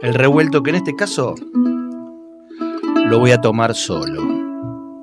El 0.00 0.14
revuelto 0.14 0.62
que 0.62 0.70
en 0.70 0.76
este 0.76 0.94
caso 0.94 1.34
lo 3.06 3.18
voy 3.18 3.32
a 3.32 3.40
tomar 3.40 3.74
solo. 3.74 4.22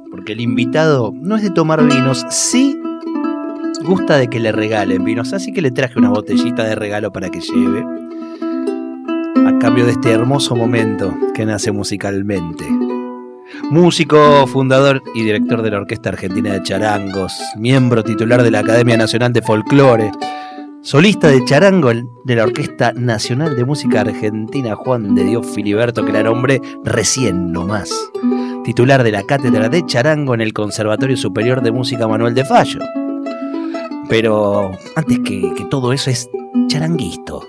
Porque 0.09 0.33
el 0.33 0.41
invitado 0.41 1.13
no 1.13 1.35
es 1.35 1.43
de 1.43 1.49
tomar 1.49 1.83
vinos, 1.83 2.25
sí 2.29 2.79
gusta 3.83 4.17
de 4.17 4.29
que 4.29 4.39
le 4.39 4.51
regalen 4.51 5.03
vinos. 5.03 5.33
Así 5.33 5.53
que 5.53 5.61
le 5.61 5.71
traje 5.71 5.99
una 5.99 6.09
botellita 6.09 6.63
de 6.63 6.75
regalo 6.75 7.11
para 7.11 7.29
que 7.29 7.39
lleve. 7.41 7.83
A 9.47 9.59
cambio 9.59 9.85
de 9.85 9.91
este 9.91 10.11
hermoso 10.11 10.55
momento 10.55 11.13
que 11.33 11.45
nace 11.45 11.71
musicalmente. 11.71 12.65
Músico, 13.69 14.47
fundador 14.47 15.03
y 15.13 15.23
director 15.23 15.61
de 15.61 15.71
la 15.71 15.77
Orquesta 15.77 16.09
Argentina 16.09 16.53
de 16.53 16.63
Charangos, 16.63 17.33
miembro 17.57 18.03
titular 18.03 18.43
de 18.43 18.51
la 18.51 18.59
Academia 18.59 18.97
Nacional 18.97 19.33
de 19.33 19.41
Folclore, 19.41 20.11
solista 20.85 21.29
de 21.29 21.43
charango 21.43 21.91
de 22.25 22.35
la 22.35 22.43
Orquesta 22.43 22.93
Nacional 22.93 23.55
de 23.55 23.65
Música 23.65 24.01
Argentina 24.01 24.75
Juan 24.75 25.15
de 25.15 25.23
Dios 25.23 25.43
Filiberto, 25.47 26.05
que 26.05 26.11
era 26.11 26.21
nombre 26.21 26.61
recién 26.83 27.51
nomás. 27.51 27.89
Titular 28.63 29.03
de 29.03 29.11
la 29.11 29.23
Cátedra 29.23 29.67
de 29.67 29.83
Charango 29.83 30.35
en 30.35 30.41
el 30.41 30.53
Conservatorio 30.53 31.17
Superior 31.17 31.63
de 31.63 31.71
Música 31.71 32.07
Manuel 32.07 32.35
de 32.35 32.45
Fallo. 32.45 32.81
Pero 34.09 34.71
antes 34.95 35.19
que, 35.25 35.51
que 35.57 35.65
todo 35.65 35.91
eso 35.91 36.11
es 36.11 36.29
charanguisto. 36.67 37.41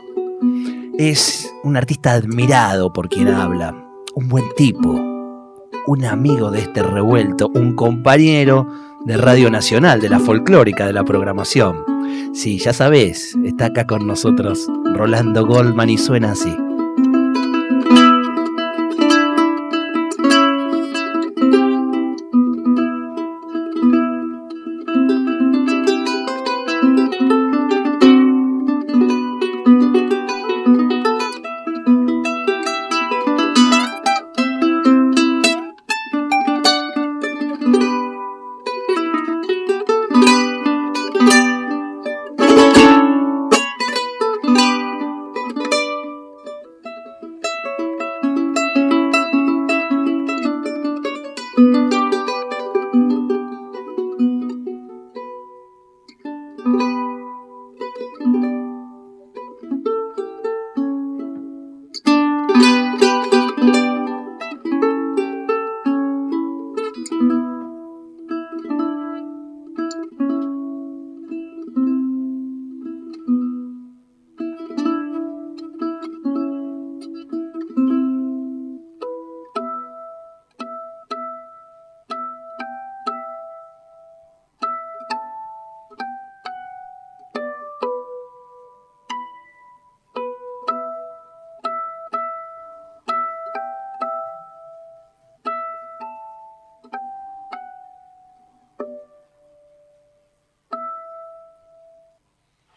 Es 0.97 1.53
un 1.63 1.77
artista 1.77 2.13
admirado 2.13 2.91
por 2.91 3.11
quien 3.11 3.29
habla, 3.29 3.75
un 4.15 4.29
buen 4.29 4.47
tipo, 4.57 4.93
un 5.87 6.05
amigo 6.07 6.51
de 6.51 6.61
este 6.61 6.83
revuelto, 6.83 7.51
un 7.55 7.77
compañero 7.77 8.67
de 9.07 9.17
Radio 9.17 9.53
Nacional, 9.53 10.01
de 10.01 10.09
la 10.09 10.19
folclórica, 10.19 10.85
de 10.85 10.93
la 10.93 11.05
programación. 11.05 11.85
Sí, 12.35 12.59
ya 12.59 12.73
sabés, 12.73 13.37
está 13.45 13.67
acá 13.67 13.87
con 13.87 14.05
nosotros 14.05 14.67
Rolando 14.95 15.47
Goldman 15.47 15.91
y 15.91 15.97
suena 15.97 16.33
así. 16.33 16.66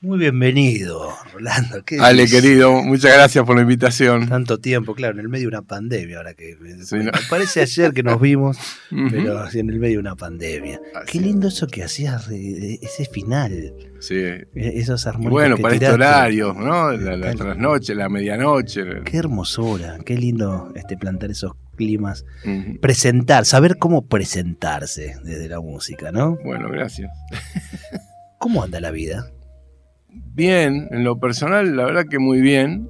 Muy 0.10 0.18
bienvenido, 0.18 1.16
Rolando. 1.32 1.86
¿Qué 1.86 2.00
Ale, 2.00 2.26
querido, 2.26 2.82
muchas 2.82 3.14
gracias 3.14 3.46
por 3.46 3.56
la 3.56 3.62
invitación. 3.62 4.28
Tanto 4.28 4.58
tiempo, 4.58 4.96
claro, 4.96 5.14
en 5.14 5.20
el 5.20 5.30
medio 5.30 5.44
de 5.44 5.58
una 5.58 5.62
pandemia, 5.62 6.18
ahora 6.18 6.34
que 6.34 6.58
parece 7.30 7.62
ayer 7.62 7.94
que 7.94 8.02
nos 8.02 8.20
vimos, 8.20 8.58
pero 9.12 9.38
así 9.38 9.60
en 9.60 9.70
el 9.70 9.78
medio 9.78 9.98
de 9.98 10.00
una 10.00 10.16
pandemia. 10.16 10.82
Qué 11.06 11.20
lindo 11.20 11.50
eso 11.50 11.68
que 11.68 11.84
hacías, 11.84 12.28
ese 12.28 13.06
final. 13.06 13.76
Sí. 14.00 14.16
E, 14.16 14.48
esos 14.56 15.06
armónicos. 15.06 15.32
bueno, 15.32 15.58
para 15.60 15.76
este 15.76 15.90
horario, 15.90 16.56
¿no? 16.56 16.92
La, 16.92 17.16
la 17.16 17.36
trasnoche, 17.36 17.94
la 17.94 18.10
medianoche. 18.10 19.04
Qué 19.06 19.16
hermosura, 19.16 20.00
qué 20.04 20.18
lindo 20.18 20.74
este, 20.74 20.98
plantar 20.98 21.30
esos 21.30 21.52
climas. 21.76 22.26
Presentar, 22.82 23.46
saber 23.46 23.78
cómo 23.78 24.08
presentarse 24.08 25.18
desde 25.24 25.48
la 25.50 25.60
música, 25.60 26.12
¿no? 26.12 26.36
Bueno, 26.44 26.68
gracias. 26.68 27.12
¿Cómo 28.40 28.64
anda 28.64 28.80
la 28.80 28.90
vida? 28.90 29.30
Bien, 30.12 30.88
en 30.92 31.04
lo 31.04 31.20
personal, 31.20 31.76
la 31.76 31.86
verdad 31.86 32.06
que 32.10 32.20
muy 32.20 32.42
bien. 32.42 32.90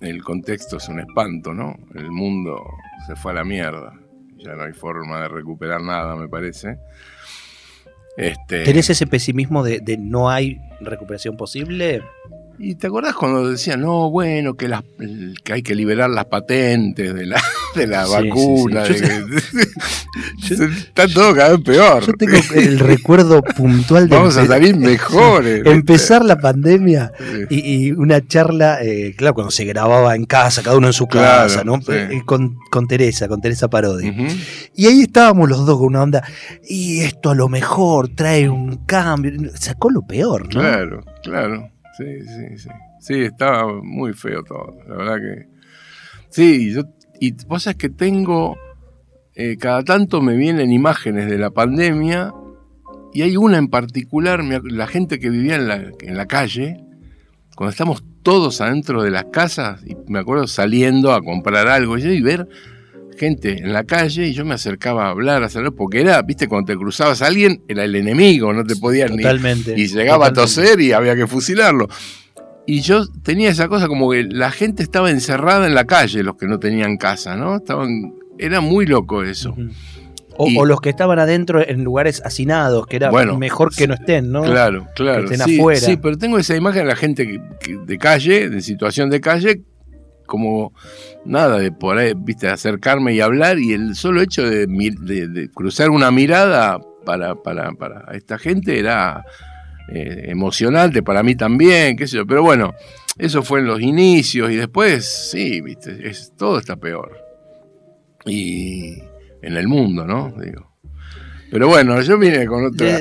El 0.00 0.22
contexto 0.22 0.76
es 0.76 0.88
un 0.88 1.00
espanto, 1.00 1.52
¿no? 1.52 1.76
El 1.94 2.10
mundo 2.10 2.64
se 3.06 3.16
fue 3.16 3.32
a 3.32 3.34
la 3.34 3.44
mierda. 3.44 3.92
Ya 4.36 4.54
no 4.54 4.62
hay 4.62 4.72
forma 4.72 5.22
de 5.22 5.28
recuperar 5.28 5.82
nada, 5.82 6.14
me 6.14 6.28
parece. 6.28 6.78
Este... 8.16 8.64
¿Tenés 8.64 8.90
ese 8.90 9.06
pesimismo 9.06 9.64
de, 9.64 9.80
de 9.80 9.96
no 9.96 10.30
hay 10.30 10.58
recuperación 10.80 11.36
posible? 11.36 12.02
¿Y 12.60 12.74
te 12.74 12.88
acordás 12.88 13.14
cuando 13.14 13.48
decían, 13.48 13.80
no, 13.80 14.10
bueno, 14.10 14.54
que, 14.54 14.66
las, 14.66 14.82
que 15.44 15.52
hay 15.52 15.62
que 15.62 15.76
liberar 15.76 16.10
las 16.10 16.24
patentes 16.24 17.14
de 17.14 17.26
la, 17.26 17.40
de 17.76 17.86
la 17.86 18.04
vacuna? 18.04 18.82
está 20.50 21.06
todo 21.06 21.34
cada 21.34 21.50
vez 21.50 21.60
peor. 21.60 22.04
Yo 22.04 22.12
tengo 22.14 22.36
el 22.54 22.80
recuerdo 22.80 23.42
puntual 23.42 24.08
de. 24.08 24.16
Vamos 24.16 24.36
a 24.36 24.46
salir 24.46 24.76
mejores. 24.76 25.62
empezar 25.66 26.24
la 26.24 26.38
pandemia 26.38 27.12
y, 27.48 27.92
una 27.92 28.26
charla, 28.26 28.82
eh, 28.82 29.14
claro, 29.16 29.34
cuando 29.34 29.52
se 29.52 29.64
grababa 29.64 30.16
en 30.16 30.24
casa, 30.24 30.62
cada 30.62 30.76
uno 30.76 30.88
en 30.88 30.92
su 30.92 31.06
casa, 31.06 31.62
¿no? 31.62 31.78
Eh, 31.88 32.22
con, 32.24 32.56
con, 32.70 32.88
Teresa, 32.88 33.28
con 33.28 33.40
Teresa 33.40 33.68
Parodi. 33.68 34.12
Y 34.74 34.86
ahí 34.86 35.02
estábamos 35.02 35.48
los 35.48 35.64
dos 35.64 35.78
con 35.78 35.88
una 35.88 36.02
onda, 36.02 36.24
y 36.68 37.00
esto 37.00 37.30
a 37.30 37.34
lo 37.36 37.48
mejor 37.48 38.08
trae 38.08 38.48
un 38.48 38.78
cambio. 38.84 39.32
Sacó 39.54 39.90
lo 39.90 40.02
peor, 40.02 40.52
¿no? 40.52 40.60
Claro, 40.60 41.04
claro. 41.22 41.70
Sí, 41.98 42.20
sí, 42.20 42.58
sí. 42.58 42.68
Sí, 43.00 43.14
estaba 43.22 43.82
muy 43.82 44.12
feo 44.12 44.44
todo. 44.44 44.78
La 44.86 44.96
verdad 44.96 45.16
que. 45.16 45.48
Sí, 46.30 46.72
yo. 46.72 46.82
Y 47.20 47.32
vos 47.46 47.64
sabés 47.64 47.76
que 47.76 47.88
tengo. 47.88 48.56
Eh, 49.34 49.56
cada 49.56 49.82
tanto 49.82 50.20
me 50.20 50.36
vienen 50.36 50.70
imágenes 50.70 51.28
de 51.28 51.38
la 51.38 51.50
pandemia. 51.50 52.32
Y 53.12 53.22
hay 53.22 53.36
una 53.36 53.58
en 53.58 53.68
particular, 53.68 54.44
la 54.44 54.86
gente 54.86 55.18
que 55.18 55.30
vivía 55.30 55.56
en 55.56 55.66
la, 55.66 55.90
en 56.00 56.16
la 56.16 56.26
calle, 56.26 56.84
cuando 57.56 57.70
estamos 57.70 58.04
todos 58.22 58.60
adentro 58.60 59.02
de 59.02 59.10
las 59.10 59.24
casas, 59.32 59.82
y 59.84 59.96
me 60.06 60.18
acuerdo 60.18 60.46
saliendo 60.46 61.12
a 61.12 61.22
comprar 61.22 61.66
algo 61.68 61.96
y 61.96 62.20
ver 62.20 62.46
gente 63.18 63.58
en 63.58 63.72
la 63.72 63.84
calle 63.84 64.28
y 64.28 64.32
yo 64.32 64.44
me 64.44 64.54
acercaba 64.54 65.06
a 65.06 65.10
hablar, 65.10 65.42
a 65.42 65.48
salir, 65.48 65.72
porque 65.72 66.00
era, 66.00 66.22
viste, 66.22 66.48
cuando 66.48 66.72
te 66.72 66.78
cruzabas 66.78 67.20
a 67.22 67.26
alguien, 67.26 67.62
era 67.68 67.84
el 67.84 67.94
enemigo, 67.94 68.52
no 68.52 68.64
te 68.64 68.76
podían 68.76 69.16
totalmente, 69.16 69.74
ni. 69.74 69.82
Y 69.82 69.88
llegaba 69.88 70.28
a 70.28 70.32
toser 70.32 70.80
y 70.80 70.92
había 70.92 71.16
que 71.16 71.26
fusilarlo. 71.26 71.88
Y 72.66 72.82
yo 72.82 73.06
tenía 73.22 73.50
esa 73.50 73.66
cosa 73.68 73.88
como 73.88 74.10
que 74.10 74.24
la 74.24 74.50
gente 74.50 74.82
estaba 74.82 75.10
encerrada 75.10 75.66
en 75.66 75.74
la 75.74 75.86
calle, 75.86 76.22
los 76.22 76.36
que 76.36 76.46
no 76.46 76.58
tenían 76.58 76.96
casa, 76.98 77.34
¿no? 77.34 77.56
Estaban. 77.56 78.14
Era 78.38 78.60
muy 78.60 78.86
loco 78.86 79.24
eso. 79.24 79.56
O, 80.36 80.64
los 80.64 80.80
que 80.80 80.90
estaban 80.90 81.18
adentro 81.18 81.66
en 81.66 81.82
lugares 81.82 82.22
hacinados, 82.24 82.86
que 82.86 82.96
era 82.96 83.10
mejor 83.10 83.74
que 83.74 83.88
no 83.88 83.94
estén, 83.94 84.30
¿no? 84.30 84.42
Claro, 84.42 84.86
claro. 84.94 85.26
Que 85.26 85.34
estén 85.34 85.56
afuera. 85.56 85.80
Sí, 85.80 85.96
pero 85.96 86.16
tengo 86.16 86.38
esa 86.38 86.54
imagen 86.54 86.82
de 86.82 86.88
la 86.88 86.94
gente 86.94 87.40
de 87.86 87.98
calle, 87.98 88.48
de 88.48 88.60
situación 88.60 89.10
de 89.10 89.20
calle, 89.20 89.62
como 90.28 90.72
nada 91.24 91.58
de 91.58 91.72
por 91.72 91.98
ahí, 91.98 92.12
viste, 92.16 92.46
acercarme 92.46 93.14
y 93.14 93.20
hablar 93.20 93.58
y 93.58 93.72
el 93.72 93.96
solo 93.96 94.22
hecho 94.22 94.48
de, 94.48 94.68
de 94.68 95.50
cruzar 95.50 95.90
una 95.90 96.12
mirada 96.12 96.78
para, 97.04 97.34
para, 97.34 97.72
para 97.72 98.04
esta 98.12 98.38
gente 98.38 98.78
era 98.78 99.24
eh, 99.90 100.26
emocionante, 100.26 101.02
para 101.02 101.22
mí 101.22 101.34
también, 101.34 101.96
qué 101.96 102.06
sé 102.06 102.18
yo, 102.18 102.26
pero 102.26 102.42
bueno, 102.42 102.74
eso 103.16 103.42
fue 103.42 103.60
en 103.60 103.66
los 103.66 103.80
inicios 103.80 104.50
y 104.50 104.56
después, 104.56 105.30
sí, 105.30 105.62
viste, 105.62 106.06
es, 106.06 106.34
todo 106.36 106.58
está 106.58 106.76
peor. 106.76 107.16
Y 108.26 108.98
en 109.40 109.56
el 109.56 109.66
mundo, 109.66 110.04
¿no? 110.04 110.34
Digo. 110.38 110.70
Pero 111.50 111.68
bueno, 111.68 111.98
yo 112.02 112.18
vine 112.18 112.44
con 112.44 112.66
otra. 112.66 112.98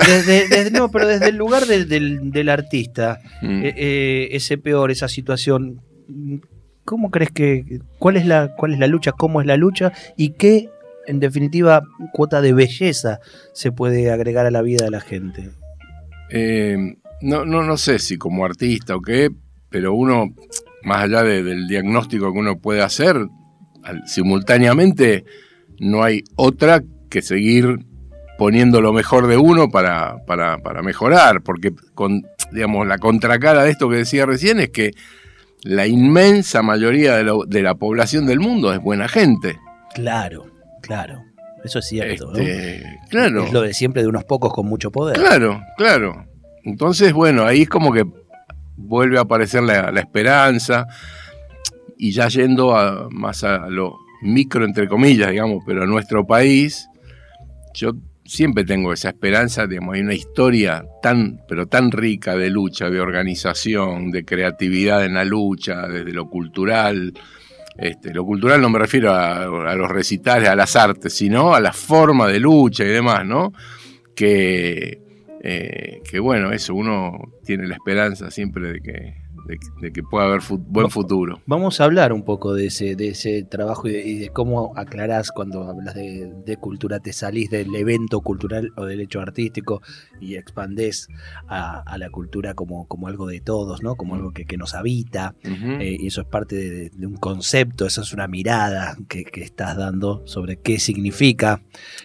no, 0.72 0.90
pero 0.90 1.06
desde 1.06 1.28
el 1.28 1.36
lugar 1.36 1.66
del, 1.66 2.48
artista, 2.48 3.20
mm. 3.42 3.66
eh, 3.66 3.74
eh, 3.76 4.28
ese 4.32 4.58
peor, 4.58 4.90
esa 4.90 5.10
situación, 5.10 5.82
¿cómo 6.88 7.12
crees 7.12 7.32
que. 7.32 7.82
Cuál 8.00 8.16
es, 8.16 8.26
la, 8.26 8.56
¿Cuál 8.56 8.74
es 8.74 8.80
la 8.80 8.88
lucha? 8.88 9.12
¿Cómo 9.12 9.42
es 9.42 9.48
la 9.48 9.58
lucha? 9.58 9.92
¿Y 10.16 10.30
qué, 10.32 10.70
en 11.06 11.20
definitiva, 11.20 11.84
cuota 12.14 12.42
de 12.42 12.54
belleza 12.54 13.20
se 13.54 13.74
puede 13.74 14.10
agregar 14.10 14.46
a 14.46 14.52
la 14.52 14.62
vida 14.62 14.86
de 14.86 14.92
la 14.92 15.02
gente? 15.02 15.50
Eh, 16.30 16.96
no, 17.22 17.44
no, 17.44 17.62
no 17.64 17.76
sé 17.76 18.00
si 18.00 18.18
como 18.18 18.46
artista 18.46 18.96
o 18.96 19.02
qué, 19.02 19.30
pero 19.70 19.94
uno, 19.94 20.34
más 20.84 21.04
allá 21.04 21.24
del 21.24 21.68
diagnóstico 21.68 22.32
que 22.32 22.40
uno 22.40 22.58
puede 22.58 22.82
hacer, 22.82 23.18
simultáneamente 24.06 25.26
no 25.80 26.04
hay 26.04 26.24
otra 26.36 26.82
que 27.10 27.22
seguir 27.22 27.80
poniendo 28.38 28.80
lo 28.82 28.94
mejor 28.94 29.28
de 29.28 29.36
uno 29.36 29.70
para, 29.70 30.24
para, 30.26 30.82
mejorar, 30.84 31.42
porque 31.42 31.74
con, 31.96 32.24
digamos, 32.54 32.88
la 32.88 32.98
contracara 32.98 33.64
de 33.64 33.72
esto 33.72 33.90
que 33.90 33.98
decía 33.98 34.26
recién 34.26 34.60
es 34.60 34.70
que 34.70 34.92
la 35.64 35.88
inmensa 35.88 36.62
mayoría 36.62 37.16
de, 37.18 37.62
la 37.62 37.76
población 37.76 38.26
del 38.26 38.40
mundo 38.40 38.74
es 38.74 38.80
buena 38.80 39.08
gente. 39.08 39.60
Claro, 39.94 40.46
claro. 40.82 41.24
Eso 41.64 41.80
es 41.80 41.88
cierto. 41.88 42.34
Este, 42.36 43.00
claro. 43.10 43.46
Es 43.46 43.52
lo 43.52 43.62
de 43.62 43.74
siempre 43.74 44.02
de 44.02 44.08
unos 44.08 44.24
pocos 44.24 44.54
con 44.54 44.68
mucho 44.68 44.92
poder. 44.92 45.18
Claro, 45.18 45.62
claro. 45.76 46.26
Entonces, 46.64 47.14
bueno, 47.14 47.46
ahí 47.46 47.64
es 47.64 47.70
como 47.70 47.92
que 47.92 48.06
vuelve 48.76 49.18
a 49.18 49.22
aparecer 49.22 49.64
la, 49.64 49.90
esperanza 50.00 50.86
y 51.98 52.12
ya 52.12 52.28
yendo 52.28 52.76
a, 52.76 53.10
más 53.10 53.44
a 53.44 53.68
lo 53.70 53.98
micro, 54.22 54.64
entre 54.66 54.88
comillas, 54.88 55.32
digamos, 55.32 55.64
pero 55.66 55.84
a 55.84 55.86
nuestro 55.86 56.26
país, 56.26 56.88
yo 57.74 57.94
siempre 58.28 58.66
tengo 58.66 58.94
esa 58.94 59.10
esperanza, 59.10 59.66
digamos, 59.66 59.96
hay 59.96 60.02
una 60.02 60.14
historia 60.14 60.86
tan, 61.02 61.42
pero 61.48 61.68
tan 61.68 61.92
rica 61.92 62.36
de 62.36 62.50
lucha, 62.50 62.90
de 62.90 63.00
organización, 63.00 64.12
de 64.12 64.26
creatividad 64.26 65.06
en 65.06 65.16
la 65.16 65.24
lucha, 65.24 65.88
desde 65.88 66.12
lo 66.12 66.30
cultural. 66.30 67.14
Este, 67.78 68.14
lo 68.14 68.26
cultural 68.26 68.62
no 68.62 68.70
me 68.70 68.80
refiero 68.80 69.14
a, 69.14 69.76
los 69.76 69.90
recitales, 69.90 70.50
a 70.50 70.56
las 70.56 70.76
artes, 70.76 71.14
sino 71.14 71.56
a 71.56 71.62
la 71.62 71.74
forma 71.74 72.28
de 72.28 72.40
lucha 72.40 72.84
y 72.84 72.90
demás, 72.90 73.26
¿no? 73.26 73.54
Que, 74.16 75.00
eh, 75.42 76.02
que 76.10 76.20
bueno, 76.20 76.52
eso, 76.52 76.76
uno 76.76 77.34
tiene 77.46 77.68
la 77.68 77.76
esperanza 77.76 78.30
siempre 78.30 78.74
de 78.74 78.82
que, 78.82 79.27
de, 79.48 79.92
que 79.92 80.04
pueda 80.04 80.26
haber 80.26 80.42
buen 80.50 80.90
futuro. 80.90 81.42
Vamos 81.46 81.80
a 81.80 81.86
hablar 81.86 82.14
un 82.14 82.24
poco 82.24 82.54
de 82.54 82.68
ese, 82.68 82.96
de 82.96 83.10
ese 83.10 83.44
trabajo 83.44 83.88
y 83.88 84.20
de, 84.20 84.30
cómo 84.30 84.74
aclarás 84.76 85.32
cuando 85.32 85.64
hablas 85.64 85.96
de, 85.96 86.58
cultura, 86.60 87.00
te 87.00 87.14
salís 87.14 87.50
del 87.50 87.74
evento 87.76 88.22
cultural 88.22 88.72
o 88.76 88.86
del 88.86 89.00
hecho 89.00 89.22
artístico 89.22 89.82
y 90.20 90.36
expandés 90.36 91.08
a, 91.48 91.98
la 91.98 92.10
cultura 92.10 92.54
como, 92.54 92.88
como 92.88 93.08
algo 93.08 93.28
de 93.28 93.40
todos, 93.40 93.82
¿no? 93.82 93.96
como 93.96 94.16
algo 94.16 94.32
que, 94.32 94.58
nos 94.58 94.74
habita. 94.74 95.36
Eh, 95.44 95.98
y 96.00 96.08
eso 96.08 96.22
es 96.22 96.28
parte 96.28 96.90
de, 96.92 97.06
un 97.06 97.18
concepto, 97.18 97.86
esa 97.86 98.02
es 98.02 98.12
una 98.14 98.28
mirada 98.28 98.98
que, 99.08 99.26
estás 99.38 99.78
dando 99.78 100.24
sobre 100.26 100.58
qué 100.58 100.80
significa 100.80 101.62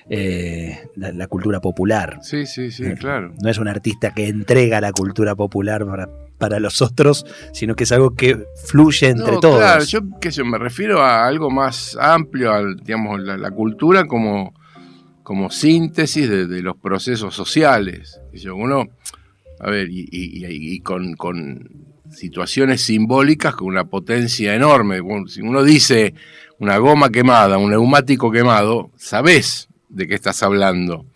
eh, 0.09 0.87
la, 0.97 1.27
cultura 1.27 1.61
popular. 1.61 2.19
Sí, 2.23 2.47
sí, 2.47 2.71
sí, 2.71 2.85
eh, 2.85 2.95
claro. 2.95 3.35
No 3.43 3.49
es 3.49 3.59
un 3.59 3.69
artista 3.69 4.13
que 4.13 4.29
entrega 4.29 4.81
la 4.81 4.93
cultura 4.93 5.35
popular 5.35 5.87
para 5.87 6.09
para 6.43 6.59
los 6.59 6.83
otros, 6.83 7.25
sino 7.53 7.77
que 7.77 7.85
es 7.85 7.93
algo 7.93 8.17
que 8.17 8.49
fluye 8.67 9.09
entre 9.11 9.37
todos. 9.39 9.59
Claro, 9.59 9.85
yo, 9.85 10.01
qué 10.21 10.33
sé, 10.33 10.43
me 10.43 10.59
refiero 10.59 11.01
a 11.01 11.25
algo 11.25 11.51
más 11.51 11.97
amplio, 12.01 12.53
a, 12.53 12.65
digamos, 12.83 13.21
la, 13.21 13.51
cultura 13.53 14.09
como, 14.09 14.53
como 15.23 15.51
síntesis 15.51 16.29
de, 16.29 16.61
los 16.61 16.77
procesos 16.77 17.33
sociales. 17.33 18.21
Uno, 18.53 18.89
a 19.61 19.71
ver, 19.71 19.87
y, 19.89 20.81
con, 20.81 21.15
situaciones 22.11 22.81
simbólicas 22.81 23.55
con 23.55 23.69
una 23.69 23.85
potencia 23.85 24.53
enorme. 24.53 24.99
Si 25.29 25.43
uno 25.43 25.63
dice 25.63 26.13
una 26.59 26.77
goma 26.79 27.11
quemada, 27.11 27.57
un 27.57 27.71
neumático 27.71 28.33
quemado, 28.33 28.91
sabés 28.97 29.69
de 29.89 30.09
qué 30.09 30.17
estás 30.17 30.43
hablando. 30.43 31.07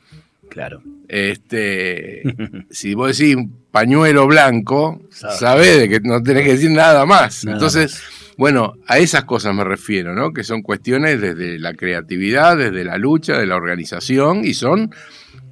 Claro. 0.48 0.82
Este, 1.08 2.22
si 2.70 2.94
vos 2.94 3.16
decís 3.16 3.36
pañuelo 3.70 4.26
blanco, 4.26 5.02
sabés 5.10 5.78
de 5.78 5.88
que 5.88 6.00
no 6.00 6.22
tenés 6.22 6.44
que 6.44 6.52
decir 6.52 6.70
nada 6.70 7.04
más. 7.04 7.44
Entonces, 7.44 8.02
bueno, 8.38 8.74
a 8.86 8.98
esas 8.98 9.24
cosas 9.24 9.54
me 9.54 9.64
refiero, 9.64 10.14
¿no? 10.14 10.32
Que 10.32 10.44
son 10.44 10.62
cuestiones 10.62 11.20
desde 11.20 11.58
la 11.58 11.74
creatividad, 11.74 12.56
desde 12.56 12.84
la 12.84 12.98
lucha, 12.98 13.38
de 13.38 13.46
la 13.46 13.56
organización, 13.56 14.44
y 14.44 14.54
son 14.54 14.90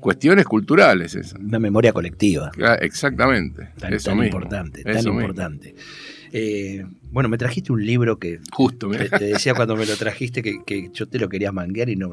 cuestiones 0.01 0.45
culturales 0.45 1.15
esas. 1.15 1.41
Una 1.41 1.59
memoria 1.59 1.93
colectiva. 1.93 2.51
Exactamente. 2.81 3.71
Tan, 3.79 3.95
importante, 4.23 4.83
tan 4.83 5.07
importante. 5.07 5.75
Eh, 6.31 6.85
bueno, 7.15 7.29
me 7.29 7.39
trajiste 7.39 7.73
un 7.73 7.87
libro 7.87 8.19
que. 8.19 8.41
Justo, 8.51 8.91
te, 8.91 9.09
te, 9.09 9.25
decía 9.27 9.55
cuando 9.55 9.77
me 9.77 9.87
lo 9.87 9.97
trajiste 9.97 10.43
que, 10.43 10.91
yo 10.93 11.09
te 11.09 11.21
lo 11.21 11.29
quería 11.29 11.53
manguear 11.53 11.89
y 11.89 11.95
no 11.95 12.13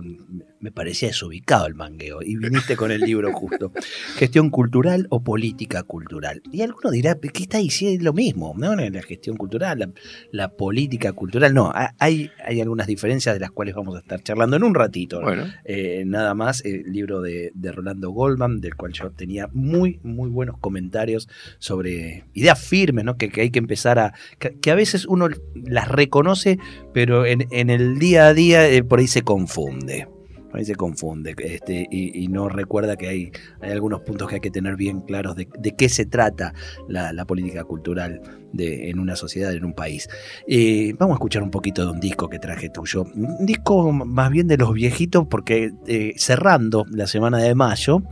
me 0.60 0.72
parecía 0.72 1.08
desubicado 1.08 1.66
el 1.66 1.74
mangueo. 1.74 2.22
Y 2.22 2.36
viniste 2.36 2.78
con 2.78 2.92
el 2.92 3.02
libro 3.02 3.34
justo. 3.34 3.72
Gestión 4.18 4.52
cultural 4.52 5.08
o 5.10 5.24
política 5.24 5.82
cultural. 5.82 6.44
Y 6.52 6.62
alguno 6.62 6.92
dirá, 6.92 7.16
¿qué 7.16 7.44
está 7.44 7.58
diciendo? 7.58 8.04
lo 8.04 8.14
mismo, 8.14 8.54
¿no? 8.58 8.76
La 8.76 9.02
gestión 9.02 9.38
cultural, 9.38 9.94
la, 10.32 10.52
política 10.52 11.14
cultural. 11.14 11.54
No, 11.54 11.74
hay, 11.98 12.30
hay 12.46 12.62
algunas 12.62 12.86
diferencias 12.86 13.34
de 13.34 13.40
las 13.40 13.50
cuales 13.50 13.74
vamos 13.74 13.96
a 13.96 14.00
estar 14.00 14.22
charlando 14.22 14.56
en 14.58 14.64
un 14.64 14.76
ratito. 14.76 15.22
Bueno. 15.22 15.46
Eh, 15.66 16.04
nada 16.06 16.36
más, 16.36 16.64
el 16.64 16.84
libro 16.92 17.22
de, 17.22 17.52
Rolando 17.72 18.12
Goldman, 18.12 18.62
del 18.62 18.76
cual 18.76 18.92
yo 18.92 19.10
tenía 19.10 19.50
muy, 19.54 20.00
muy 20.04 20.30
buenos 20.30 20.60
comentarios 20.60 21.28
sobre 21.58 22.26
ideas 22.34 22.64
firmes, 22.64 23.04
¿no? 23.04 23.18
Que, 23.18 23.32
hay 23.42 23.50
que 23.50 23.60
empezar 23.60 23.98
a. 23.98 24.14
que 24.38 24.72
a 24.72 24.76
veces 24.76 24.91
uno 25.08 25.30
las 25.56 25.88
reconoce, 25.88 26.60
pero 26.94 27.26
en, 27.26 27.70
el 27.70 28.00
día 28.00 28.28
a 28.28 28.34
día 28.34 28.68
eh, 28.68 28.84
por 28.84 29.00
ahí 29.00 29.08
se 29.08 29.22
confunde. 29.22 30.08
Ahí 30.54 30.66
se 30.66 30.76
confunde 30.76 31.36
este, 31.38 31.88
y, 31.90 32.28
no 32.28 32.50
recuerda 32.50 32.96
que 32.96 33.08
hay, 33.08 33.32
algunos 33.62 34.02
puntos 34.02 34.28
que 34.28 34.36
hay 34.36 34.42
que 34.42 34.52
tener 34.52 34.76
bien 34.76 35.02
claros 35.02 35.36
de, 35.36 35.46
qué 35.46 35.90
se 35.90 36.06
trata 36.06 36.54
la, 36.88 37.26
política 37.26 37.64
cultural 37.64 38.22
en 38.58 39.00
una 39.00 39.16
sociedad, 39.16 39.54
en 39.54 39.64
un 39.64 39.74
país. 39.74 40.10
Eh, 40.48 40.94
vamos 40.98 41.14
a 41.14 41.16
escuchar 41.16 41.44
un 41.44 41.52
poquito 41.52 41.86
de 41.86 41.92
un 41.92 42.00
disco 42.00 42.30
que 42.30 42.40
traje 42.40 42.70
tuyo. 42.70 43.04
Un 43.04 43.46
disco 43.46 43.92
más 43.92 44.30
bien 44.30 44.48
de 44.48 44.58
los 44.58 44.74
viejitos, 44.74 45.28
porque 45.28 45.72
eh, 45.88 46.14
cerrando 46.18 46.86
la 46.90 47.08
semana 47.08 47.38
de 47.38 47.56
mayo, 47.56 48.04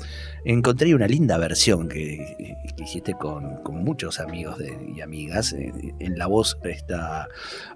encontré 0.46 0.93
una 0.96 1.08
linda 1.08 1.38
versión 1.38 1.89
que, 1.89 2.55
hiciste 2.77 3.13
con, 3.13 3.60
muchos 3.84 4.19
amigos 4.19 4.58
y 4.96 5.01
amigas. 5.01 5.53
Eh, 5.53 5.72
en 6.00 6.17
la 6.17 6.27
voz 6.27 6.58
está 6.63 7.27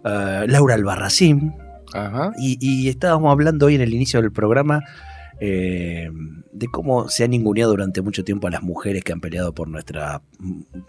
Laura 0.03 0.75
Albarracín. 0.75 1.53
Y, 2.37 2.89
estábamos 2.89 3.31
hablando 3.31 3.67
hoy 3.67 3.75
en 3.75 3.81
el 3.81 3.93
inicio 3.93 4.21
del 4.21 4.31
programa 4.31 4.81
eh, 5.39 6.09
de 6.53 6.67
cómo 6.67 7.09
se 7.09 7.23
han 7.23 7.31
ninguneado 7.31 7.71
durante 7.71 8.01
mucho 8.01 8.23
tiempo 8.23 8.47
a 8.47 8.51
las 8.51 8.61
mujeres 8.61 9.03
que 9.03 9.11
han 9.11 9.19
peleado 9.19 9.53
por 9.53 9.67
nuestra, 9.67 10.21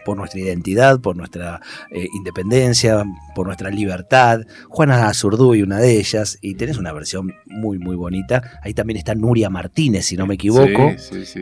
por 0.05 0.15
nuestra 0.15 0.39
identidad, 0.39 1.01
por 1.01 1.17
nuestra 1.17 1.59
eh, 1.91 2.07
independencia, 2.13 3.03
por 3.33 3.47
nuestra 3.47 3.69
libertad. 3.71 4.41
Juana 4.69 5.07
Azurduy, 5.07 5.63
una 5.63 5.79
de 5.79 5.97
ellas, 5.97 6.37
y 6.41 6.55
tenés 6.55 6.77
una 6.77 6.93
versión 6.93 7.33
muy, 7.47 7.79
muy 7.79 7.95
bonita. 7.95 8.59
Ahí 8.61 8.73
también 8.73 8.97
está 8.97 9.15
Nuria 9.15 9.49
Martínez, 9.49 10.05
si 10.05 10.15
no 10.15 10.27
me 10.27 10.35
equivoco. 10.35 10.93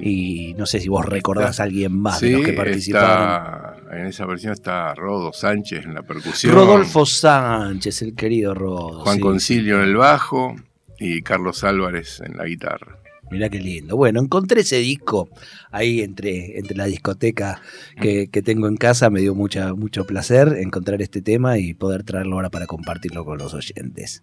Y 0.02 0.56
no 0.58 0.66
sé 0.66 0.80
si 0.80 0.88
vos 0.88 1.06
recordás 1.06 1.60
a 1.60 1.64
alguien 1.64 1.96
más 1.96 2.22
de 2.22 2.32
los 2.32 2.46
que 2.46 2.54
participaron. 2.54 3.63
En 3.98 4.08
esa 4.08 4.26
versión 4.26 4.54
está 4.54 4.94
Rodo 4.96 5.34
Sánchez 5.34 5.86
en 5.86 5.94
la 5.94 6.04
percusión. 6.04 6.54
Rodolfo 6.54 7.06
Sánchez, 7.06 8.02
el 8.02 8.16
querido 8.16 8.54
Rodo. 8.54 9.02
Juan 9.02 9.20
Concilio 9.20 9.78
en 9.78 9.90
el 9.90 9.96
bajo 9.96 10.56
y 11.00 11.22
Carlos 11.22 11.64
Álvarez 11.64 12.22
en 12.22 12.38
la 12.38 12.46
guitarra. 12.46 13.03
Mirá 13.32 13.50
qué 13.50 13.60
lindo. 13.60 13.98
Bueno, 13.98 14.20
encontré 14.20 14.62
ese 14.62 14.78
disco 14.78 15.30
ahí 15.72 16.02
entre, 16.02 16.60
entre 16.60 16.78
la 16.78 16.86
discoteca 16.86 17.62
que, 18.00 18.28
tengo 18.44 18.68
en 18.68 18.78
casa. 18.78 19.10
Me 19.10 19.22
dio 19.22 19.34
mucha, 19.34 19.74
mucho 19.74 20.06
placer 20.06 20.58
encontrar 20.60 21.02
este 21.02 21.22
tema 21.22 21.58
y 21.58 21.74
poder 21.74 22.04
traerlo 22.04 22.36
ahora 22.36 22.50
para 22.50 22.68
compartirlo 22.68 23.26
con 23.26 23.38
los 23.38 23.54
oyentes. 23.54 24.22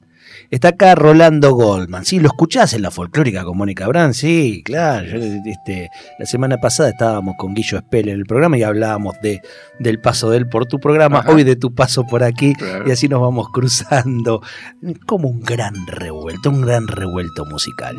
Está 0.51 0.69
acá 0.69 0.95
Rolando 0.95 1.55
Goldman. 1.55 2.05
Sí, 2.05 2.21
lo 2.21 2.29
escuchás 2.29 2.73
en 2.75 2.83
la 2.83 2.91
folclórica 2.91 3.45
con 3.45 3.57
Mónica 3.57 3.89
Brand. 3.89 4.15
Sí, 4.15 4.63
claro. 4.65 5.09
este, 5.45 5.91
la 6.19 6.27
semana 6.27 6.59
pasada 6.59 6.91
estábamos 6.91 7.35
con 7.37 7.55
Guillo 7.55 7.79
Espel 7.79 8.09
en 8.09 8.17
el 8.17 8.27
programa 8.27 8.59
y 8.59 8.63
hablábamos 8.63 9.17
de, 9.23 9.41
del 9.79 10.01
paso 10.01 10.31
de 10.31 10.39
él 10.39 10.49
por 10.49 10.67
tu 10.67 10.79
programa, 10.79 11.25
hoy 11.27 11.43
de 11.43 11.57
tu 11.57 11.75
paso 11.75 12.05
por 12.07 12.23
aquí. 12.23 12.53
Y 12.87 12.91
así 12.91 13.09
nos 13.09 13.21
vamos 13.21 13.49
cruzando 13.53 14.43
como 15.07 15.29
un 15.29 15.41
gran 15.41 15.75
revuelto, 15.87 16.51
un 16.51 16.61
gran 16.61 16.87
revuelto 16.87 17.45
musical. 17.47 17.97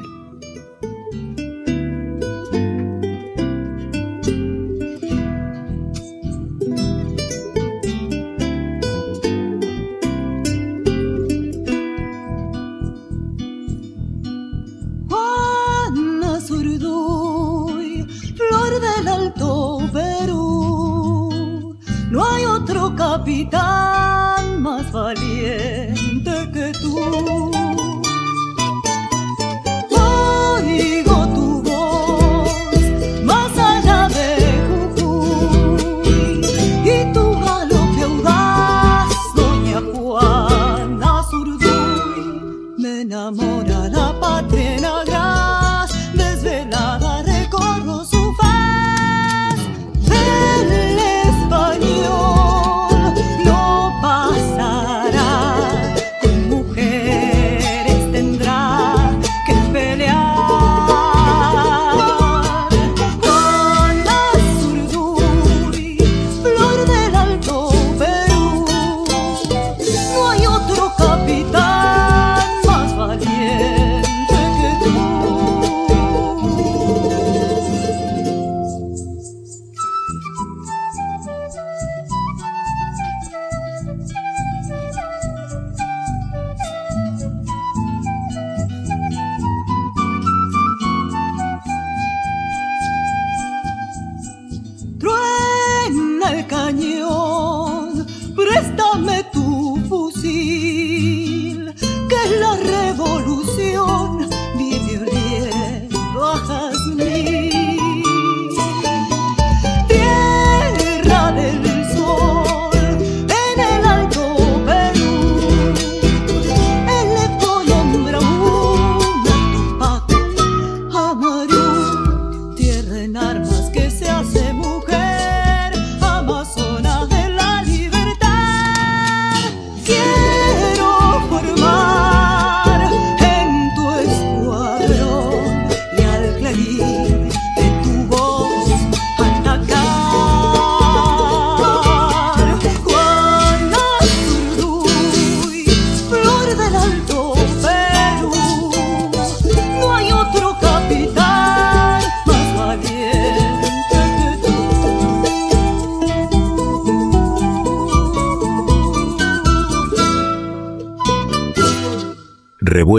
Capitán 23.12 24.62
más 24.62 24.90
valiente 24.90 26.01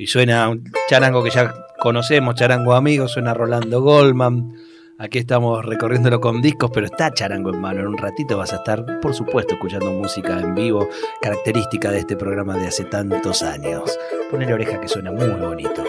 Y 0.00 0.06
suena 0.06 0.48
un 0.48 0.64
charango 0.88 1.22
que 1.22 1.28
ya 1.28 1.52
conocemos, 1.78 2.34
charango 2.34 2.72
amigo, 2.72 3.06
suena 3.06 3.34
Rolando 3.34 3.82
Goldman. 3.82 4.56
Aquí 4.96 5.18
estamos 5.18 5.62
recorriéndolo 5.62 6.22
con 6.22 6.40
discos, 6.40 6.70
pero 6.72 6.86
está 6.86 7.12
charango 7.12 7.52
en 7.52 7.60
mano. 7.60 7.80
En 7.80 7.88
un 7.88 7.98
ratito 7.98 8.38
vas 8.38 8.54
a 8.54 8.56
estar, 8.56 8.98
por 9.00 9.12
supuesto, 9.12 9.54
escuchando 9.54 9.90
música 9.90 10.40
en 10.40 10.54
vivo, 10.54 10.88
característica 11.20 11.90
de 11.90 11.98
este 11.98 12.16
programa 12.16 12.56
de 12.56 12.68
hace 12.68 12.84
tantos 12.84 13.42
años. 13.42 13.98
Ponle 14.30 14.50
oreja 14.50 14.80
que 14.80 14.88
suena 14.88 15.12
muy 15.12 15.28
bonito. 15.28 15.84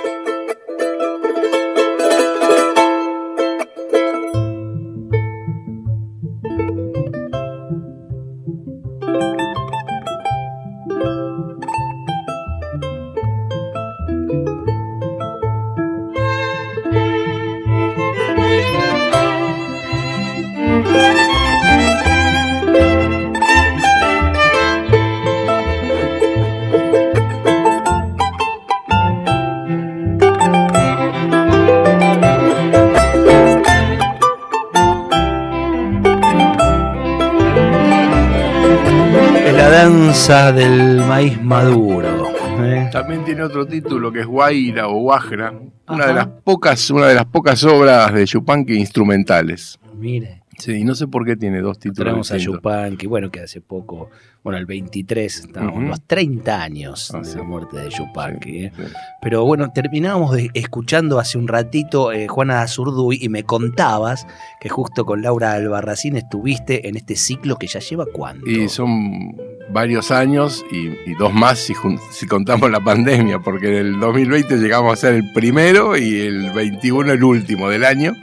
Del 40.32 41.04
maíz 41.06 41.42
maduro. 41.42 42.30
¿eh? 42.64 42.90
También 42.92 43.26
tiene 43.26 43.44
otro 43.44 43.66
título 43.66 44.12
que 44.14 44.22
es 44.22 44.26
Guaira 44.26 44.88
o 44.88 45.00
Guajra, 45.02 45.54
una 45.90 46.06
de 46.08 46.14
las 46.14 46.28
pocas, 46.28 46.90
una 46.90 47.08
de 47.08 47.16
las 47.16 47.26
pocas 47.26 47.62
obras 47.66 48.14
de 48.14 48.26
Chupanqui 48.26 48.76
instrumentales. 48.76 49.78
Mire. 49.98 50.38
Sí, 50.58 50.84
no 50.84 50.94
sé 50.96 51.08
por 51.08 51.26
qué 51.26 51.36
tiene 51.36 51.60
dos 51.60 51.80
títulos. 51.80 52.06
Tenemos 52.06 52.32
a. 52.32 52.38
Yupanqui, 52.38 53.08
bueno, 53.08 53.32
que 53.32 53.40
hace 53.42 53.62
poco, 53.62 54.10
bueno, 54.44 54.60
el 54.60 54.68
23, 54.68 55.38
estábamos 55.40 55.78
Ujú. 55.78 55.88
los 55.88 56.02
30 56.06 56.62
años 56.62 57.12
Ah, 57.14 57.20
de 57.20 57.26
sí. 57.26 57.38
la 57.38 57.44
muerte 57.44 57.78
de 57.80 57.90
Yupanqui. 57.90 58.66
¿eh? 58.66 58.72
Sí. 58.78 58.84
Pero 59.24 59.44
bueno, 59.44 59.72
terminábamos 59.74 60.34
de- 60.36 60.52
escuchando 60.54 61.20
hace 61.20 61.40
un 61.40 61.48
ratito 61.48 62.12
eh, 62.12 62.28
Juana 62.28 62.62
Azurduy 62.62 63.18
y 63.20 63.28
me 63.30 63.44
contabas 63.44 64.28
que 64.62 64.70
justo 64.70 65.04
con 65.06 65.24
Laura 65.24 65.54
Albarracín 65.54 66.16
estuviste 66.16 66.88
en 66.88 66.96
este 66.96 67.16
ciclo 67.16 67.56
que 67.58 67.66
ya 67.68 67.80
lleva 67.80 68.06
cuánto. 68.14 68.48
Y 68.48 68.70
son 68.70 69.36
varios 69.72 70.12
años 70.12 70.66
y, 70.72 70.90
y 71.10 71.16
dos 71.18 71.34
más 71.34 71.60
si, 71.60 71.74
si 72.12 72.28
contamos 72.28 72.70
la 72.72 72.80
pandemia, 72.80 73.40
porque 73.40 73.68
en 73.68 73.76
el 73.76 74.00
2020 74.00 74.58
llegamos 74.58 74.94
a 74.94 74.96
ser 74.96 75.16
el 75.16 75.32
primero 75.34 75.98
y 75.98 76.22
el 76.22 76.52
21 76.52 77.14
el 77.14 77.24
último 77.24 77.70
del 77.70 77.86
año. 77.86 78.14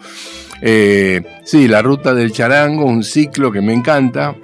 Eh, 0.61 1.23
sí, 1.45 1.69
la 1.69 1.83
ruta 1.83 2.15
del 2.15 2.33
charango, 2.33 2.85
un 2.85 3.05
ciclo 3.05 3.53
que 3.53 3.61
me 3.61 3.73
encanta, 3.73 4.35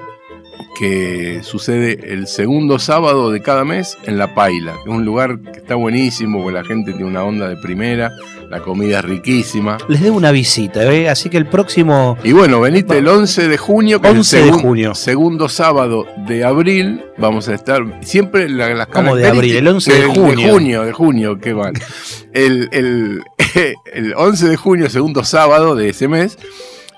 que 0.78 1.40
sucede 1.43 2.12
el 2.12 2.26
segundo 2.26 2.78
sábado 2.78 3.31
de 3.31 3.40
cada 3.40 3.64
mes 3.64 3.97
en 4.04 4.19
La 4.19 4.35
Paila, 4.35 4.73
que 4.85 4.90
es 4.90 4.97
un 4.97 5.04
lugar 5.04 5.38
que 5.40 5.59
está 5.61 5.75
buenísimo, 5.76 6.43
porque 6.43 6.59
la 6.59 6.64
gente 6.64 6.93
tiene 6.93 7.07
una 7.07 7.23
onda 7.25 7.49
de 7.49 7.57
primera, 7.57 8.11
la 8.50 8.61
comida 8.61 8.99
es 8.99 9.04
riquísima. 9.04 9.78
Les 9.88 10.00
debo 10.02 10.16
una 10.16 10.31
visita, 10.33 10.83
¿eh? 10.93 11.09
así 11.09 11.28
que 11.31 11.37
el 11.38 11.47
próximo 11.47 12.19
Y 12.25 12.33
bueno, 12.33 12.61
venite 12.61 12.99
el 12.99 13.09
11 13.09 13.49
de 13.49 13.57
junio, 13.57 14.00
que 14.00 14.09
11 14.09 14.21
es 14.21 14.31
de 14.45 14.49
el 14.50 14.54
segun- 14.57 14.62
junio. 14.62 14.95
segundo 14.95 15.49
sábado 15.49 16.07
de 16.26 16.45
abril. 16.45 17.02
Vamos 17.19 17.49
a 17.49 17.54
estar 17.54 17.83
siempre 18.02 18.49
la- 18.49 18.75
las 18.75 18.88
¿Cómo 18.88 19.14
de 19.16 19.26
abril? 19.28 19.57
El 19.57 19.69
11 19.69 19.93
de 19.93 20.00
De 20.00 20.07
junio. 20.07 20.50
junio, 20.52 20.83
de 20.83 20.93
junio, 20.93 21.38
qué 21.38 21.54
mal. 21.54 21.73
El, 22.33 22.69
el, 22.73 23.23
el 23.95 24.14
11 24.16 24.49
de 24.49 24.57
junio, 24.57 24.90
segundo 24.90 25.25
sábado 25.25 25.75
de 25.76 25.88
ese 25.90 26.09
mes, 26.09 26.37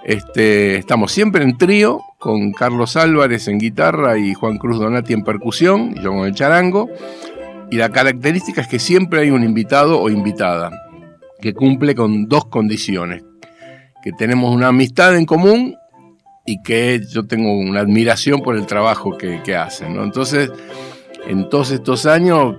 este, 0.05 0.77
estamos 0.77 1.13
siempre 1.13 1.43
en 1.43 1.59
trío 1.59 2.01
con 2.27 2.51
Carlos 2.51 2.97
Álvarez 2.97 3.47
en 3.47 3.59
guitarra 3.59 4.19
y 4.19 4.35
Juan 4.35 4.59
Cruz 4.59 4.81
Donati 4.81 5.13
en 5.13 5.23
percusión 5.23 5.95
y 5.97 6.03
yo 6.03 6.11
con 6.11 6.27
el 6.27 6.35
charango. 6.35 6.91
Y 7.71 7.77
la 7.77 7.91
característica 7.91 8.63
es 8.63 8.67
que 8.67 8.81
siempre 8.81 9.21
hay 9.21 9.31
un 9.31 9.45
invitado 9.45 10.01
o 10.01 10.11
invitada 10.11 10.73
que 11.41 11.55
cumple 11.55 11.95
con 11.95 12.27
dos 12.27 12.47
condiciones. 12.47 13.23
Que 14.03 14.11
tenemos 14.11 14.53
una 14.53 14.67
amistad 14.67 15.17
en 15.17 15.25
común 15.25 15.77
y 16.45 16.61
que 16.65 17.01
yo 17.09 17.29
tengo 17.29 17.57
una 17.57 17.79
admiración 17.79 18.41
por 18.41 18.57
el 18.57 18.67
trabajo 18.67 19.17
que, 19.17 19.55
hacen. 19.55 19.95
Entonces, 19.95 20.51
en 21.29 21.49
todos 21.49 21.71
estos 21.71 22.07
años 22.07 22.57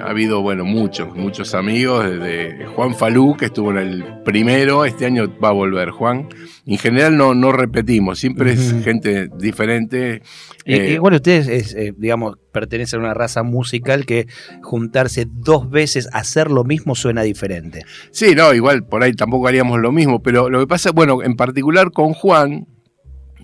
ha 0.00 0.10
habido, 0.10 0.42
bueno, 0.42 0.64
muchos, 0.64 1.14
muchos 1.14 1.54
amigos, 1.54 2.04
desde 2.04 2.66
Juan 2.66 2.94
Falú, 2.94 3.36
que 3.36 3.46
estuvo 3.46 3.70
en 3.70 3.78
el 3.78 4.04
primero, 4.24 4.84
este 4.84 5.06
año 5.06 5.32
va 5.42 5.48
a 5.48 5.52
volver 5.52 5.90
Juan. 5.90 6.28
En 6.66 6.78
general 6.78 7.16
no, 7.16 7.34
no 7.34 7.52
repetimos, 7.52 8.18
siempre 8.18 8.52
es 8.52 8.74
gente 8.84 9.28
diferente. 9.38 10.22
Y, 10.64 10.74
Eh, 10.74 10.92
y 10.92 10.98
bueno, 10.98 11.16
ustedes, 11.16 11.48
es, 11.48 11.74
eh, 11.74 11.94
digamos, 11.96 12.36
pertenecen 12.52 13.00
a 13.00 13.04
una 13.04 13.14
raza 13.14 13.42
musical 13.42 14.06
que 14.06 14.26
juntarse 14.62 15.26
dos 15.28 15.70
veces 15.70 16.08
hacer 16.12 16.50
lo 16.50 16.64
mismo 16.64 16.94
suena 16.94 17.22
diferente. 17.22 17.84
Sí, 18.10 18.34
no, 18.34 18.54
igual 18.54 18.84
por 18.84 19.02
ahí 19.02 19.12
tampoco 19.12 19.48
haríamos 19.48 19.80
lo 19.80 19.90
mismo, 19.92 20.22
pero 20.22 20.48
lo 20.50 20.60
que 20.60 20.66
pasa, 20.66 20.90
bueno, 20.92 21.22
en 21.22 21.34
particular 21.36 21.90
con 21.90 22.12
Juan 22.12 22.66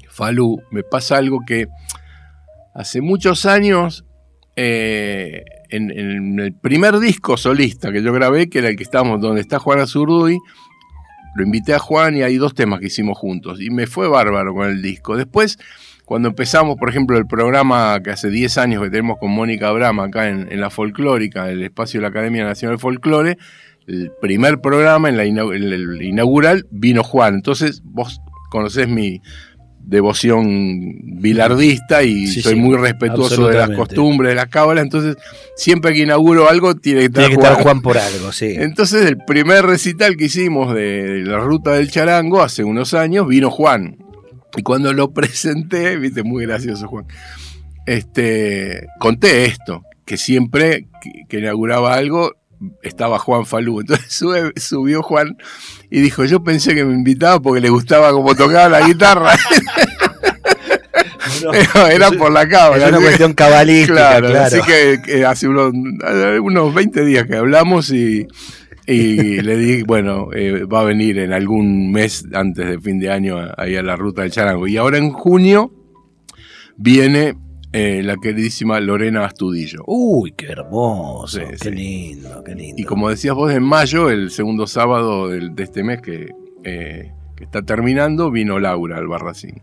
Falú, 0.09 0.61
me 0.71 0.83
pasa 0.83 1.17
algo 1.17 1.41
que 1.47 1.67
hace 2.75 3.01
muchos 3.01 3.47
años, 3.47 4.05
eh, 4.57 5.45
en, 5.71 5.91
en 5.91 6.41
el 6.41 6.53
primer 6.55 6.99
disco 6.99 7.37
solista 7.37 7.93
que 7.93 8.03
yo 8.03 8.13
grabé, 8.13 8.49
que 8.49 8.59
era 8.61 8.69
el 8.69 8.77
que 8.77 8.83
estamos, 8.83 9.21
donde 9.21 9.41
está 9.41 9.59
Juan 9.59 9.81
Azurduy, 9.81 10.39
lo 11.37 11.43
invité 11.45 11.75
a 11.75 11.79
Juan 11.79 12.17
y 12.17 12.23
hay 12.23 12.37
dos 12.37 12.55
temas 12.55 12.81
que 12.81 12.87
hicimos 12.87 13.17
juntos, 13.19 13.61
y 13.61 13.71
me 13.71 13.87
fue 13.87 14.09
bárbaro 14.09 14.55
con 14.55 14.69
el 14.69 14.83
disco. 14.83 15.17
Después, 15.17 15.59
cuando 16.05 16.29
empezamos, 16.29 16.77
por 16.77 16.89
ejemplo, 16.89 17.19
el 17.19 17.27
programa 17.27 18.01
que 18.03 18.11
hace 18.11 18.31
10 18.31 18.59
años 18.59 18.83
que 18.83 18.91
tenemos 18.91 19.19
con 19.21 19.31
Mónica 19.31 19.69
Abrama 19.69 20.05
acá 20.05 20.29
en, 20.29 20.51
en 20.51 20.61
la 20.61 20.71
folclórica, 20.71 21.51
el 21.51 21.63
espacio 21.63 21.99
de 22.01 22.03
la 22.03 22.09
Academia 22.09 22.45
Nacional 22.45 22.77
de 22.77 22.81
Folclore, 22.81 23.39
el 23.87 24.11
primer 24.21 24.61
programa, 24.61 25.09
en, 25.11 25.17
la 25.17 25.25
inau- 25.27 25.55
en 25.55 25.65
el 25.65 26.03
inaugural, 26.03 26.67
vino 26.71 27.03
Juan. 27.05 27.35
Entonces, 27.37 27.83
vos 27.85 28.21
conocés 28.51 28.89
mi 28.89 29.21
devoción 29.81 30.97
bilardista 31.21 32.03
y 32.03 32.27
Sí, 32.27 32.43
soy 32.43 32.55
sí, 32.55 32.61
muy 32.61 32.77
respetuoso 32.77 33.49
de 33.49 33.57
las 33.57 33.71
costumbres, 33.71 34.31
de 34.31 34.35
las 34.37 34.49
cábalas. 34.49 34.85
Entonces, 34.85 35.17
siempre 35.57 35.93
que 35.95 36.01
inauguro 36.01 36.49
algo, 36.49 36.75
tiene 36.77 37.01
que 37.01 37.07
estar, 37.07 37.25
Tiene 37.27 37.37
que 37.41 37.47
estar 37.49 37.63
Juan. 37.63 37.81
Por 37.81 37.97
algo, 37.99 38.33
sí. 38.33 38.55
Entonces, 38.57 39.07
el 39.07 39.17
primer 39.19 39.65
recital 39.65 40.17
que 40.17 40.27
hicimos 40.27 40.75
de 40.75 41.23
la 41.25 41.39
ruta 41.39 41.73
del 41.73 41.91
charango 41.91 42.43
hace 42.43 42.65
unos 42.65 42.93
años, 42.95 43.27
vino 43.27 43.51
Juan. 43.51 43.97
Y 44.57 44.63
cuando 44.63 44.93
lo 44.93 45.11
presenté, 45.15 45.97
viste, 45.97 46.23
muy 46.23 46.45
gracioso 46.47 46.87
Juan, 46.89 47.07
este, 47.87 48.87
conté 48.99 49.47
esto, 49.47 49.83
que 50.05 50.17
siempre 50.17 50.89
que, 51.03 51.11
que 51.29 51.39
inauguraba 51.39 51.95
algo, 51.95 52.33
estaba 52.83 53.19
Juan 53.19 53.47
Falú. 53.47 53.81
Entonces 53.81 54.07
sube- 54.21 54.53
subió 54.59 55.03
Juan 55.03 55.37
y 55.91 56.01
dijo, 56.01 56.25
yo 56.25 56.43
pensé 56.43 56.75
que 56.75 56.85
me 56.85 56.93
invitaba 56.95 57.41
porque 57.41 57.61
le 57.61 57.71
gustaba 57.71 58.13
cómo 58.13 58.35
tocaba 58.35 58.69
la 58.69 58.87
guitarra. 58.87 59.33
No, 61.45 61.87
era 61.91 62.11
por 62.11 62.33
la 62.33 62.49
cámara. 62.49 62.85
es 62.85 62.89
una 62.93 63.01
cuestión 63.01 63.33
cabalística, 63.35 63.95
Claro, 63.95 64.29
claro. 64.29 64.45
así 64.47 64.61
que, 64.67 65.01
que 65.05 65.25
hace 65.25 65.49
unos, 65.49 65.73
unos 66.43 66.75
20 66.75 67.05
días 67.05 67.27
que 67.27 67.37
hablamos 67.37 67.91
y, 67.91 68.27
y 68.87 69.41
le 69.41 69.57
dije, 69.57 69.85
bueno, 69.87 70.29
eh, 70.35 70.65
va 70.65 70.81
a 70.81 70.85
venir 70.85 71.19
en 71.19 71.33
algún 71.33 71.91
mes 71.93 72.25
antes 72.33 72.67
de 72.67 72.81
fin 72.81 72.99
de 72.99 73.11
año 73.11 73.37
ahí 73.57 73.77
a 73.77 73.83
la 73.83 73.97
ruta 73.97 74.23
del 74.23 74.31
charango. 74.31 74.67
Y 74.67 74.77
ahora 74.77 74.99
en 74.99 75.11
junio 75.13 75.73
viene 76.77 77.35
eh, 77.73 78.03
la 78.03 78.17
queridísima 78.17 78.81
Lorena 78.81 79.25
Astudillo. 79.25 79.83
Uy, 79.87 80.33
qué 80.33 80.47
hermoso, 80.47 81.39
Sí, 81.41 81.45
qué 81.51 81.57
sí. 81.59 81.71
lindo, 81.71 82.43
qué 82.45 82.55
lindo. 82.55 82.81
Y 82.81 82.85
como 82.85 83.11
decías 83.11 83.35
vos, 83.35 83.53
en 83.53 83.63
mayo, 83.63 84.11
el 84.11 84.31
segundo 84.31 84.67
sábado 84.67 85.29
de 85.29 85.63
este 85.63 85.83
mes 85.83 86.01
que, 86.01 86.31
eh, 86.65 87.13
que 87.37 87.45
está 87.45 87.63
terminando, 87.63 88.31
vino 88.31 88.59
Laura 88.59 88.97
Albarracín. 88.99 89.61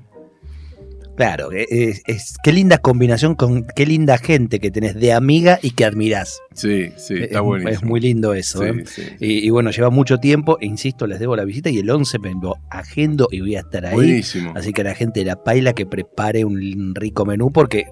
Claro, 1.16 1.52
eh, 1.52 1.66
es, 1.70 2.02
es- 2.08 2.36
qué 2.44 2.52
linda 2.52 2.78
combinación 2.78 3.36
con 3.36 3.66
qué 3.76 3.86
linda 3.86 4.18
gente 4.18 4.60
que 4.60 4.72
tenés 4.72 4.96
de 4.96 5.14
amiga 5.14 5.60
y 5.62 5.72
que 5.72 5.86
admirás. 5.86 6.40
Sí, 6.54 6.90
sí, 6.98 7.16
está 7.16 7.40
es, 7.40 7.42
buenísimo. 7.44 7.70
es 7.74 7.84
muy 7.84 8.00
lindo 8.00 8.34
eso. 8.34 8.60
Sí, 8.60 8.66
¿eh? 8.70 8.84
sí, 8.86 9.02
sí. 9.04 9.16
Y, 9.20 9.46
y 9.46 9.50
bueno, 9.50 9.72
lleva 9.72 9.90
mucho 9.90 10.18
tiempo, 10.20 10.58
e 10.62 10.66
insisto, 10.66 11.06
les 11.08 11.20
debo 11.20 11.36
la 11.36 11.44
visita 11.46 11.70
y 11.70 11.80
el 11.80 11.90
11 11.90 12.20
me 12.20 12.34
lo 12.42 12.56
agendo 12.70 13.28
y 13.32 13.42
voy 13.42 13.56
a 13.56 13.60
estar 13.62 13.86
ahí. 13.86 13.94
Buenísimo. 13.96 14.54
Así 14.56 14.72
que 14.74 14.84
la 14.84 14.94
gente 14.96 15.20
de 15.22 15.26
la 15.28 15.44
paila 15.44 15.74
que 15.74 15.86
prepare 15.86 16.46
un 16.46 16.94
rico 16.96 17.26
menú, 17.26 17.52
porque 17.52 17.86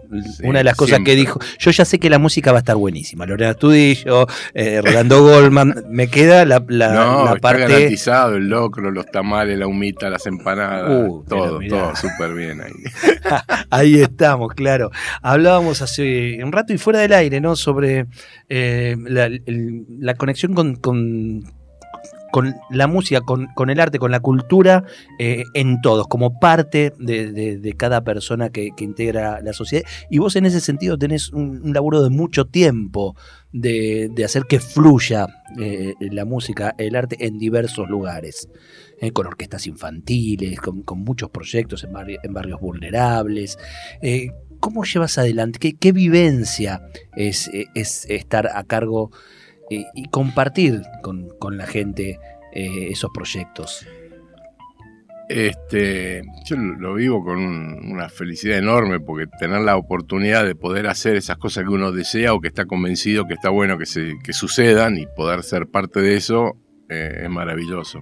una 0.44 0.60
de 0.60 0.64
las 0.64 0.76
cosas 0.76 0.96
siempre. 0.98 1.14
que 1.14 1.18
dijo, 1.20 1.40
yo 1.60 1.72
ya 1.72 1.86
sé 1.86 2.00
que 2.00 2.10
la 2.10 2.20
música 2.20 2.52
va 2.52 2.58
a 2.58 2.60
estar 2.60 2.76
buenísima. 2.76 3.26
Lorena 3.26 3.54
Tudillo, 3.54 4.28
eh, 4.54 4.82
Rolando 4.82 5.22
Goldman, 5.24 5.86
me 5.90 6.08
queda 6.08 6.46
la, 6.46 6.64
la, 6.68 6.94
no, 6.94 7.26
la 7.26 7.30
está 7.32 7.40
parte. 7.42 7.62
garantizado 7.64 8.36
el 8.36 8.48
locro, 8.48 8.92
los 8.92 9.06
tamales, 9.08 9.58
la 9.58 9.68
humita, 9.68 10.10
las 10.10 10.26
empanadas, 10.26 10.84
Uh, 11.10 11.24
todo, 11.28 11.60
todo 11.68 11.96
súper 11.96 12.34
bien 12.34 12.62
ahí. 12.62 12.72
Ahí 13.69 13.99
estamos, 14.02 14.54
claro. 14.54 14.91
Hablábamos 15.21 15.82
hace 15.82 16.43
un 16.43 16.52
rato 16.52 16.73
y 16.73 16.78
fuera 16.78 16.99
del 16.99 17.13
aire, 17.13 17.41
¿no? 17.41 17.56
Sobre 17.56 18.08
eh, 18.49 18.95
la, 19.08 20.15
conexión 20.15 20.54
con, 20.54 21.43
la 22.71 22.88
música, 22.88 23.21
con, 23.21 23.69
el 23.69 23.80
arte, 23.80 23.99
con 23.99 24.12
la 24.12 24.19
cultura 24.19 24.84
eh, 25.19 25.43
en 25.54 25.82
todos, 25.82 26.08
como 26.08 26.39
parte 26.39 26.93
de, 26.97 27.32
de- 27.32 27.58
de 27.58 27.73
cada 27.73 28.04
persona 28.04 28.49
que, 28.49 28.71
integra 28.80 29.39
la 29.41 29.54
sociedad. 29.54 29.84
Y 30.10 30.17
vos 30.17 30.36
en 30.36 30.45
ese 30.45 30.60
sentido 30.60 30.97
tenés 30.97 31.32
un, 31.32 31.62
un 31.63 31.73
laburo 31.73 32.02
de 32.02 32.10
mucho 32.10 32.45
tiempo 32.45 33.15
de, 33.52 34.10
de 34.13 34.26
hacer 34.26 34.43
que 34.49 34.60
fluya 34.60 35.28
eh, 35.60 35.93
la 35.99 36.26
música, 36.26 36.73
el 36.78 36.95
arte 36.95 37.17
en 37.26 37.38
diversos 37.38 37.88
lugares. 37.89 38.49
Eh, 38.99 39.12
con 39.12 39.27
orquestas 39.27 39.67
infantiles, 39.67 40.60
con, 40.60 40.84
muchos 40.99 41.29
proyectos 41.29 41.84
en, 41.84 41.91
barri- 41.91 42.19
en 42.23 42.34
barrios 42.34 42.60
vulnerables. 42.62 43.58
Eh, 44.01 44.32
¿Cómo 44.60 44.86
llevas 44.86 45.17
adelante? 45.17 45.75
¿Qué, 45.77 45.91
vivencia 45.91 46.82
es, 47.15 47.49
eh, 47.49 47.65
es 47.75 48.06
estar 48.10 48.47
a 48.47 48.63
cargo 48.63 49.12
eh, 49.69 49.84
y 49.93 50.08
compartir 50.10 50.84
con, 51.01 51.27
la 51.58 51.65
gente 51.65 52.17
esos 52.53 53.10
proyectos? 53.13 53.86
Este, 55.29 56.21
yo 56.45 56.56
lo 56.58 56.93
vivo 56.93 57.23
con 57.23 57.39
un- 57.39 57.91
una 57.91 58.10
felicidad 58.10 58.58
enorme 58.58 58.99
porque 58.99 59.25
tener 59.39 59.62
la 59.62 59.77
oportunidad 59.77 60.45
de 60.45 60.53
poder 60.53 60.88
hacer 60.88 61.15
esas 61.15 61.38
cosas 61.38 61.63
que 61.63 61.69
uno 61.69 61.91
desea 61.91 62.34
o 62.34 62.41
que 62.41 62.49
está 62.49 62.65
convencido 62.65 63.25
que 63.25 63.34
está 63.34 63.49
bueno 63.49 63.77
que, 63.77 63.86
sucedan 64.34 64.97
y 64.97 65.08
poder 65.08 65.43
ser 65.43 65.67
parte 65.67 66.01
de 66.01 66.15
eso 66.17 66.58
es 66.89 67.29
maravilloso. 67.29 68.01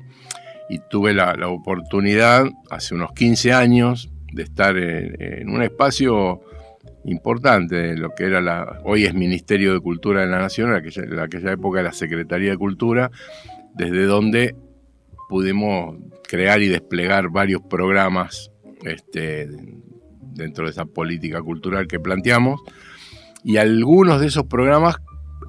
Y 0.72 0.80
tuve 0.90 1.14
la, 1.14 1.36
la 1.36 1.50
oportunidad 1.50 2.46
hace 2.70 2.96
unos 2.96 3.12
15 3.12 3.52
años 3.52 4.10
de 4.32 4.44
estar 4.44 4.78
en, 4.78 5.50
un 5.50 5.62
espacio 5.62 6.42
importante, 7.04 7.98
lo 7.98 8.12
que 8.12 8.26
era 8.26 8.40
la, 8.40 8.80
hoy 8.86 9.04
es 9.04 9.14
Ministerio 9.14 9.74
de 9.74 9.82
Cultura 9.82 10.22
de 10.22 10.28
la 10.28 10.40
Nación, 10.40 10.70
en 10.70 10.76
aquella, 10.76 11.04
en 11.04 11.20
aquella 11.20 11.52
época 11.52 11.82
era 11.82 11.92
Secretaría 11.92 12.52
de 12.52 12.58
Cultura, 12.58 13.12
desde 13.76 14.06
donde 14.06 14.56
pudimos 15.28 15.98
crear 16.28 16.62
y 16.62 16.68
desplegar 16.68 17.30
varios 17.30 17.62
programas 17.62 18.52
este, 18.84 19.50
dentro 20.22 20.66
de 20.66 20.72
esa 20.72 20.86
política 20.86 21.42
cultural 21.42 21.88
que 21.88 22.00
planteamos. 22.00 22.62
Y 23.44 23.58
algunos 23.58 24.22
de 24.22 24.28
esos 24.28 24.46
programas 24.46 24.96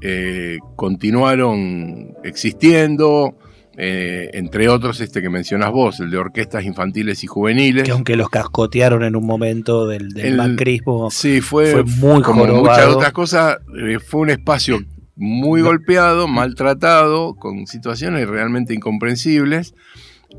eh, 0.01 0.59
continuaron 0.77 2.15
existiendo, 2.25 3.37
eh, 3.77 4.31
entre 4.35 4.69
otros 4.69 5.01
este 5.01 5.23
que 5.23 5.31
mencionas 5.31 5.71
vos, 5.71 5.99
el 6.01 6.11
de 6.11 6.19
orquestas 6.19 6.65
infantiles 6.65 7.25
y 7.25 7.27
juveniles. 7.27 7.85
Que 7.85 7.91
aunque 7.93 8.17
los 8.17 8.29
cascotearon 8.29 9.03
en 9.05 9.17
un 9.17 9.27
momento 9.27 9.87
del, 9.87 10.11
del 10.11 10.27
El- 10.27 10.37
macrismo, 10.37 11.11
Sí, 11.11 11.41
fue, 11.41 11.73
fue 11.73 11.85
muy 11.85 12.23
como 12.23 12.41
jorobado. 12.43 12.63
muchas 12.63 12.87
otras 12.95 13.13
cosas, 13.13 13.57
eh, 13.79 13.99
fue 13.99 14.21
un 14.23 14.31
espacio 14.31 14.79
muy 15.17 15.61
golpeado, 15.63 16.29
maltratado, 16.29 17.35
con 17.35 17.67
situaciones 17.67 18.27
realmente 18.29 18.75
incomprensibles. 18.75 19.75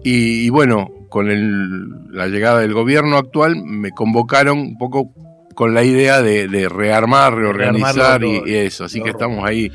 Y, 0.04 0.46
y 0.46 0.50
bueno, 0.50 0.90
con 1.10 1.30
el- 1.30 1.90
la 2.12 2.28
llegada 2.28 2.60
del 2.60 2.74
gobierno 2.74 3.18
actual 3.18 3.56
me 3.64 3.92
convocaron 3.92 4.58
un 4.60 4.78
poco 4.78 5.12
con 5.56 5.76
la 5.76 5.84
idea 5.84 6.24
de, 6.24 6.48
de 6.48 6.68
rearmar, 6.68 7.36
reorganizar 7.36 8.20
rearmarlo 8.22 8.48
y, 8.48 8.56
eso. 8.56 8.86
Así 8.86 9.02
que 9.02 9.12
estamos 9.12 9.46
ahí. 9.48 9.72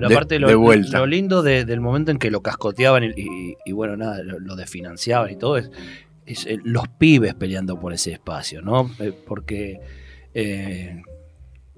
Pero 0.00 0.08
de- 0.08 0.14
aparte 0.14 0.38
lo, 0.38 0.48
de 0.48 0.54
vuelta. 0.54 0.98
lo 0.98 1.06
lindo 1.06 1.42
de- 1.42 1.64
del 1.64 1.80
momento 1.80 2.10
en 2.10 2.18
que 2.18 2.30
lo 2.30 2.40
cascoteaban 2.42 3.04
y, 3.04 3.08
y- 3.16 3.56
y 3.64 3.72
bueno, 3.72 3.96
nada, 3.96 4.22
lo, 4.22 4.38
lo 4.40 4.56
desfinanciaban 4.56 5.30
y 5.30 5.36
todo 5.36 5.56
es, 5.58 5.70
es, 6.26 6.46
los 6.64 6.88
pibes 6.88 7.34
peleando 7.34 7.78
por 7.80 7.92
ese 7.92 8.12
espacio, 8.12 8.62
¿no? 8.62 8.90
Eh, 8.98 9.12
porque... 9.26 9.80
eh, 10.34 11.02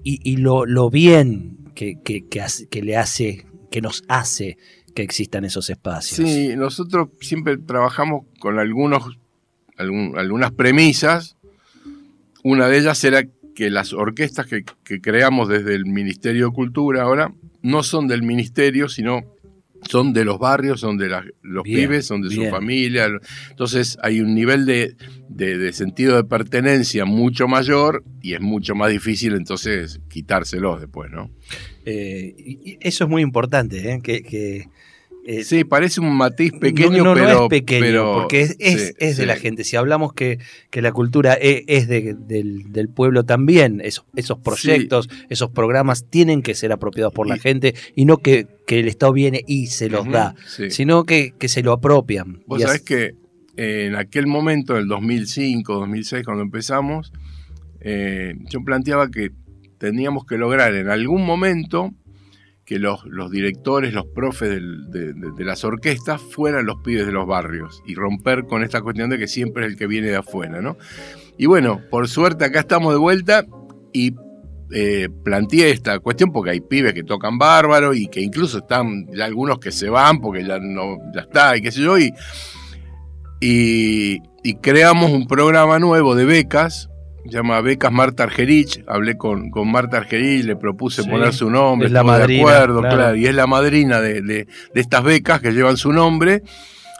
y, 0.03 0.19
y 0.31 0.37
lo, 0.37 0.65
lo 0.65 0.89
bien 0.89 1.57
que, 1.75 1.99
que- 2.03 2.27
que 2.27 2.41
hace- 2.41 2.67
que 2.67 2.81
le 2.81 2.97
hace, 2.97 3.45
que 3.69 3.81
nos 3.81 4.03
hace 4.07 4.57
que 4.95 5.03
existan 5.03 5.45
esos 5.45 5.69
espacios. 5.69 6.27
Sí, 6.27 6.53
nosotros 6.57 7.09
siempre 7.21 7.57
trabajamos 7.57 8.25
con 8.39 8.59
algunos, 8.59 9.03
algún- 9.77 10.17
algunas 10.17 10.51
premisas. 10.51 11.37
Una 12.43 12.67
de 12.67 12.79
ellas 12.79 13.01
era 13.03 13.23
que 13.55 13.69
las 13.69 13.93
orquestas 13.93 14.47
que, 14.47 14.63
que 14.83 15.01
creamos 15.01 15.49
desde 15.49 15.75
el 15.75 15.85
Ministerio 15.85 16.47
de 16.47 16.53
Cultura 16.53 17.03
ahora 17.03 17.33
no 17.61 17.83
son 17.83 18.07
del 18.07 18.23
ministerio, 18.23 18.87
sino 18.89 19.21
son 19.89 20.13
de 20.13 20.25
los 20.25 20.37
barrios, 20.37 20.79
son 20.79 20.97
de 20.97 21.09
la- 21.09 21.25
los 21.41 21.63
Bien, 21.63 21.89
pibes, 21.89 22.05
son 22.05 22.21
de 22.21 22.29
bien. 22.29 22.45
su 22.45 22.49
familia. 22.51 23.07
Entonces 23.49 23.97
hay 24.03 24.21
un 24.21 24.35
nivel 24.35 24.65
de, 24.67 24.95
de- 25.27 25.57
de 25.57 25.73
sentido 25.73 26.15
de 26.17 26.23
pertenencia 26.23 27.03
mucho 27.05 27.47
mayor 27.47 28.03
y 28.21 28.33
es 28.33 28.41
mucho 28.41 28.75
más 28.75 28.91
difícil 28.91 29.33
entonces 29.33 29.99
quitárselos 30.07 30.79
después, 30.81 31.09
¿no? 31.11 31.31
Eh, 31.85 32.35
y- 32.37 32.77
eso 32.79 33.05
es 33.05 33.09
muy 33.09 33.23
importante, 33.23 33.91
¿eh? 33.91 33.99
que, 34.03 34.21
que, 34.21 34.67
eh, 35.25 35.43
Sí, 35.43 35.63
parece 35.63 36.01
un 36.01 36.15
matiz 36.15 36.51
pequeño, 36.59 37.03
no, 37.03 37.03
no, 37.03 37.15
no 37.15 37.25
pero... 37.25 37.43
es 37.43 37.49
pequeño, 37.49 37.81
pero- 37.85 38.13
porque 38.13 38.41
es, 38.41 38.55
es- 38.59 38.87
sí, 38.87 38.93
es 38.99 39.17
de 39.17 39.23
sí. 39.23 39.27
la 39.27 39.35
gente. 39.35 39.63
Si 39.63 39.75
hablamos 39.75 40.13
que, 40.13 40.39
que 40.69 40.81
la 40.81 40.91
cultura 40.91 41.37
e- 41.39 41.63
es, 41.67 41.87
de- 41.87 42.15
del, 42.17 42.71
del 42.71 42.89
pueblo 42.89 43.23
también, 43.23 43.81
esos, 43.83 44.05
esos 44.15 44.39
proyectos, 44.39 45.09
esos 45.29 45.49
programas 45.51 46.05
tienen 46.09 46.41
que 46.41 46.55
ser 46.55 46.71
apropiados 46.71 47.13
por 47.13 47.27
la 47.27 47.37
gente 47.37 47.75
y 47.95 48.05
no 48.05 48.17
que, 48.17 48.47
que 48.65 48.79
el 48.79 48.87
Estado 48.87 49.13
viene 49.13 49.43
y 49.47 49.67
se 49.67 49.89
los 49.89 50.09
da, 50.09 50.35
sino 50.69 51.03
que, 51.05 51.33
que 51.37 51.47
se 51.49 51.61
lo 51.63 51.71
apropian. 51.73 52.41
Vos 52.47 52.61
sabés 52.61 52.81
que 52.81 53.15
eh, 53.57 53.85
en 53.87 53.95
aquel 53.95 54.27
momento, 54.27 54.75
en 54.75 54.83
el 54.83 54.87
2005, 54.87 55.73
2006, 55.73 56.23
cuando 56.23 56.41
empezamos, 56.43 57.11
eh, 57.81 58.35
yo 58.49 58.61
planteaba 58.63 59.09
que 59.09 59.31
teníamos 59.77 60.25
que 60.25 60.37
lograr 60.37 60.73
en 60.75 60.89
algún 60.89 61.25
momento 61.25 61.91
que 62.71 62.79
los, 62.79 63.03
los 63.03 63.29
directores, 63.29 63.93
los 63.93 64.05
profes 64.05 64.49
de, 64.49 65.11
de- 65.11 65.43
las 65.43 65.65
orquestas 65.65 66.21
fueran 66.21 66.65
los 66.65 66.77
pibes 66.77 67.05
de 67.05 67.11
los 67.11 67.27
barrios 67.27 67.83
y 67.85 67.95
romper 67.95 68.45
con 68.45 68.63
esta 68.63 68.79
cuestión 68.79 69.09
de 69.09 69.17
que 69.17 69.27
siempre 69.27 69.65
es 69.65 69.73
el 69.73 69.77
que 69.77 69.87
viene 69.87 70.07
de 70.07 70.15
afuera, 70.15 70.61
¿no? 70.61 70.77
Y 71.37 71.47
bueno, 71.47 71.81
por 71.89 72.07
suerte 72.07 72.45
acá 72.45 72.61
estamos 72.61 72.93
de 72.93 72.99
vuelta 72.99 73.45
y 73.91 74.15
eh, 74.71 75.09
planteé 75.21 75.71
esta 75.71 75.99
cuestión 75.99 76.31
porque 76.31 76.51
hay 76.51 76.61
pibes 76.61 76.93
que 76.93 77.03
tocan 77.03 77.37
bárbaro 77.37 77.93
y 77.93 78.07
que 78.07 78.21
incluso 78.21 78.59
están 78.59 79.05
ya 79.13 79.25
algunos 79.25 79.59
que 79.59 79.73
se 79.73 79.89
van 79.89 80.21
porque 80.21 80.45
ya 80.45 80.57
no 80.57 80.95
ya 81.13 81.23
está 81.23 81.57
y 81.57 81.61
qué 81.61 81.73
sé 81.73 81.81
yo 81.81 81.99
y, 81.99 82.13
y, 83.41 84.21
creamos 84.61 85.11
un 85.11 85.27
programa 85.27 85.77
nuevo 85.77 86.15
de 86.15 86.23
becas 86.23 86.89
llama 87.25 87.61
Becas 87.61 87.91
Marta 87.91 88.23
Argerich 88.23 88.83
hablé 88.87 89.17
con, 89.17 89.49
con 89.49 89.71
Marta 89.71 89.97
Argerich 89.97 90.43
le 90.45 90.55
propuse 90.55 91.03
Sí, 91.03 91.09
poner 91.09 91.33
su 91.33 91.49
nombre 91.49 91.87
es 91.87 91.91
la 91.93 91.99
estuvo 92.01 92.13
de 92.13 92.19
madrina, 92.19 92.41
acuerdo 92.41 92.79
claro. 92.81 92.95
claro, 92.95 93.15
y 93.15 93.25
es 93.27 93.35
la 93.35 93.47
madrina 93.47 94.01
de, 94.01 94.21
de- 94.21 94.47
de 94.73 94.81
estas 94.81 95.03
becas 95.03 95.41
que 95.41 95.51
llevan 95.51 95.77
su 95.77 95.91
nombre 95.93 96.41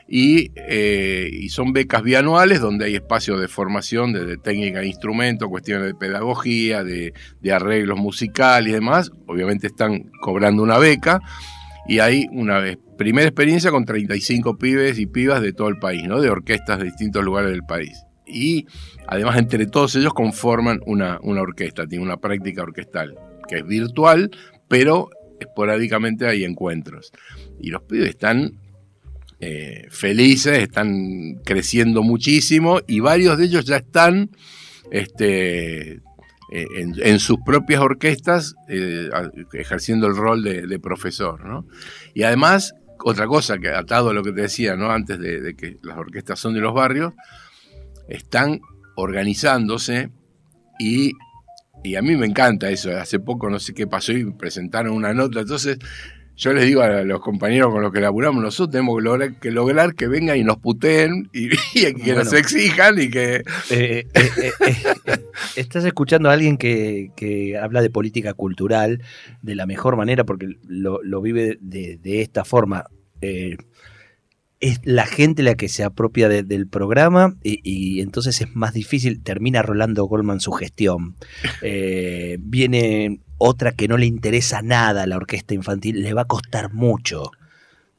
y, 0.07 0.51
eh, 0.55 1.29
y 1.31 1.47
son 1.49 1.71
becas 1.71 2.03
bianuales 2.03 2.59
donde 2.59 2.85
hay 2.85 2.95
espacios 2.95 3.39
de 3.39 3.47
formación 3.47 4.11
de, 4.11 4.25
de 4.25 4.37
técnica 4.37 4.79
de 4.81 4.87
instrumento, 4.87 5.47
cuestiones 5.47 5.87
de 5.87 5.95
pedagogía, 5.95 6.83
de, 6.83 7.13
de 7.39 7.51
arreglos 7.53 7.97
musicales 7.97 8.71
y 8.71 8.73
demás. 8.73 9.11
Obviamente 9.27 9.67
están 9.67 10.11
cobrando 10.21 10.63
una 10.63 10.77
beca 10.79 11.21
y 11.87 11.99
hay 11.99 12.25
una 12.33 12.59
vez, 12.59 12.77
primera 12.97 13.25
experiencia 13.27 13.71
con 13.71 13.85
35 13.85 14.57
pibes 14.57 14.99
y 14.99 15.05
pibas 15.05 15.41
de 15.41 15.53
todo 15.53 15.69
el 15.69 15.77
país, 15.79 16.03
¿no? 16.03 16.19
de 16.19 16.29
orquestas 16.29 16.79
de 16.79 16.85
distintos 16.85 17.23
lugares 17.23 17.49
del 17.51 17.63
país. 17.63 18.03
Y 18.31 18.65
además 19.07 19.37
entre 19.37 19.65
todos 19.67 19.95
ellos 19.95 20.13
conforman 20.13 20.81
una, 20.85 21.19
una 21.21 21.41
orquesta, 21.41 21.85
tiene 21.85 22.03
una 22.03 22.17
práctica 22.17 22.63
orquestal 22.63 23.17
que 23.47 23.57
es 23.57 23.67
virtual, 23.67 24.31
pero 24.67 25.09
esporádicamente 25.39 26.27
hay 26.27 26.43
encuentros. 26.43 27.11
Y 27.59 27.69
los 27.69 27.81
pibes 27.83 28.09
están 28.09 28.53
eh, 29.39 29.87
felices, 29.89 30.59
están 30.59 31.35
creciendo 31.43 32.03
muchísimo 32.03 32.79
y 32.87 32.99
varios 32.99 33.37
de 33.37 33.45
ellos 33.45 33.65
ya 33.65 33.77
están 33.77 34.29
este, 34.91 35.93
eh, 35.93 36.01
en, 36.51 37.19
sus 37.19 37.37
propias 37.43 37.81
orquestas 37.81 38.55
eh, 38.69 39.09
ejerciendo 39.53 40.07
el 40.07 40.15
rol 40.15 40.43
de, 40.43 40.67
de 40.67 40.79
profesor. 40.79 41.43
¿no? 41.43 41.65
Y 42.13 42.23
además, 42.23 42.75
otra 43.03 43.25
cosa 43.25 43.57
que 43.57 43.69
atado 43.69 44.11
a 44.11 44.13
lo 44.13 44.21
que 44.21 44.31
te 44.31 44.41
decía 44.41 44.75
¿no? 44.75 44.91
antes 44.91 45.19
de, 45.19 45.41
de 45.41 45.55
que 45.55 45.77
las 45.81 45.97
orquestas 45.97 46.39
son 46.39 46.53
de 46.53 46.61
los 46.61 46.73
barrios, 46.73 47.13
están 48.11 48.61
organizándose 48.95 50.09
y, 50.79 51.13
y 51.83 51.95
a 51.95 52.01
mí 52.01 52.15
me 52.15 52.25
encanta 52.25 52.69
eso. 52.69 52.91
Hace 52.97 53.19
poco 53.19 53.49
no 53.49 53.59
sé 53.59 53.73
qué 53.73 53.87
pasó 53.87 54.11
y 54.11 54.31
presentaron 54.31 54.93
una 54.93 55.13
nota, 55.13 55.41
entonces 55.41 55.79
yo 56.41 56.53
les 56.53 56.65
digo 56.65 56.81
a 56.81 57.03
los 57.03 57.19
compañeros 57.21 57.71
con 57.71 57.83
los 57.83 57.91
que 57.91 58.01
laburamos, 58.01 58.41
nosotros 58.41 58.71
tenemos 58.71 58.97
que 58.97 59.03
lograr 59.03 59.33
que, 59.35 59.51
lograr 59.51 59.93
que 59.93 60.07
vengan 60.07 60.37
y 60.37 60.43
nos 60.43 60.57
puteen 60.57 61.29
y, 61.33 61.49
y 61.75 61.93
que 61.93 62.13
nos 62.13 62.33
exijan 62.33 62.99
y 62.99 63.09
que... 63.09 63.35
Eh, 63.35 63.43
eh, 63.69 64.05
eh, 64.15 64.51
eh, 64.65 64.73
eh, 65.05 65.17
estás 65.55 65.85
escuchando 65.85 66.29
a 66.29 66.33
alguien 66.33 66.57
que, 66.57 67.11
que 67.15 67.59
habla 67.59 67.83
de 67.83 67.91
política 67.91 68.33
cultural 68.33 69.03
de 69.43 69.55
la 69.55 69.67
mejor 69.67 69.97
manera 69.97 70.23
porque 70.23 70.47
lo, 70.67 71.03
lo 71.03 71.21
vive 71.21 71.57
de, 71.61 71.97
de 72.01 72.21
esta 72.21 72.43
forma. 72.43 72.85
Es 74.61 74.79
la 74.83 75.05
gente 75.05 75.43
la 75.43 75.55
que 75.55 75.67
se 75.67 75.83
apropia 75.83 76.29
de- 76.29 76.43
del 76.43 76.67
programa 76.67 77.35
y, 77.43 77.59
y 77.63 77.99
entonces 78.01 78.39
es 78.41 78.55
más 78.55 78.73
difícil. 78.73 79.21
Termina 79.21 79.61
Rolando 79.63 80.05
Goldman 80.05 80.39
su 80.39 80.51
gestión. 80.51 81.15
Eh, 81.63 82.37
viene 82.39 83.19
otra 83.37 83.71
que 83.73 83.87
no 83.87 83.97
le 83.97 84.05
interesa 84.05 84.61
nada 84.61 85.03
a 85.03 85.07
la 85.07 85.17
orquesta 85.17 85.53
infantil. 85.55 86.01
Le 86.03 86.13
va 86.13 86.21
a 86.21 86.25
costar 86.25 86.71
mucho. 86.73 87.31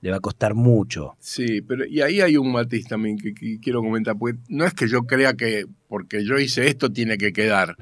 Le 0.00 0.10
va 0.10 0.16
a 0.18 0.20
costar 0.20 0.54
mucho. 0.54 1.16
Sí, 1.20 1.62
pero 1.62 1.84
y 1.84 2.00
ahí 2.00 2.20
hay 2.20 2.36
un 2.36 2.50
matiz 2.52 2.86
también 2.86 3.18
que, 3.18 3.34
que 3.34 3.58
quiero 3.60 3.80
comentar, 3.82 4.16
porque 4.18 4.38
no 4.48 4.64
es 4.64 4.72
que 4.74 4.88
yo 4.88 5.02
crea 5.02 5.34
que 5.34 5.64
porque 5.88 6.24
yo 6.24 6.38
hice 6.38 6.66
esto 6.68 6.92
tiene 6.92 7.18
que 7.18 7.32
quedar. 7.32 7.76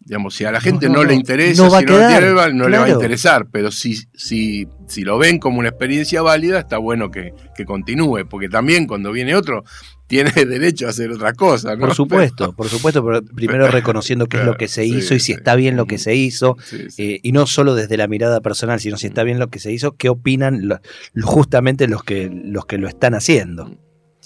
Digamos, 0.00 0.34
si 0.34 0.44
a 0.44 0.52
la 0.52 0.60
gente 0.60 0.86
No, 0.86 0.94
no, 0.94 1.02
no, 1.02 1.08
le 1.08 1.14
interesa, 1.14 1.62
No 1.64 1.70
va 1.70 1.78
si 1.80 1.84
a 1.84 1.86
no, 1.86 1.92
le 1.92 1.98
quedar, 1.98 2.54
no 2.54 2.68
le 2.68 2.78
va 2.78 2.84
a 2.84 2.88
interesar, 2.88 3.46
pero 3.52 3.70
si, 3.70 3.96
si, 4.14 4.66
si 4.86 5.02
lo 5.02 5.18
ven 5.18 5.38
como 5.38 5.58
una 5.58 5.68
experiencia 5.68 6.22
válida, 6.22 6.60
está 6.60 6.78
bueno 6.78 7.10
que, 7.10 7.34
que 7.54 7.64
continúe, 7.66 8.26
porque 8.28 8.48
también 8.48 8.86
cuando 8.86 9.12
viene 9.12 9.34
otro, 9.34 9.64
tiene 10.06 10.30
derecho 10.46 10.86
a 10.86 10.90
hacer 10.90 11.10
otra 11.10 11.34
cosa, 11.34 11.74
¿no? 11.74 11.80
Por 11.80 11.94
supuesto, 11.94 12.54
por 12.54 12.68
supuesto, 12.68 13.04
pero 13.04 13.22
primero 13.22 13.68
reconociendo 13.70 14.26
qué 14.28 14.38
es 14.38 14.44
lo 14.46 14.56
que 14.56 14.68
se 14.68 14.86
hizo 14.86 15.08
sí, 15.08 15.14
y 15.16 15.20
si 15.20 15.26
sí. 15.26 15.32
está 15.32 15.54
bien 15.56 15.76
lo 15.76 15.84
que 15.84 15.98
se 15.98 16.14
hizo, 16.14 16.56
Sí, 16.64 16.86
eh, 16.96 17.20
y 17.22 17.32
no 17.32 17.46
solo 17.46 17.74
desde 17.74 17.98
la 17.98 18.08
mirada 18.08 18.40
personal, 18.40 18.80
sino 18.80 18.96
si 18.96 19.08
está 19.08 19.24
bien 19.24 19.38
lo 19.38 19.48
que 19.48 19.58
se 19.58 19.72
hizo, 19.72 19.92
qué 19.96 20.08
opinan 20.08 20.68
lo- 20.68 20.80
justamente 21.22 21.86
los 21.86 22.02
que, 22.02 22.30
los 22.32 22.64
que 22.64 22.78
lo 22.78 22.88
están 22.88 23.14
haciendo. 23.14 23.76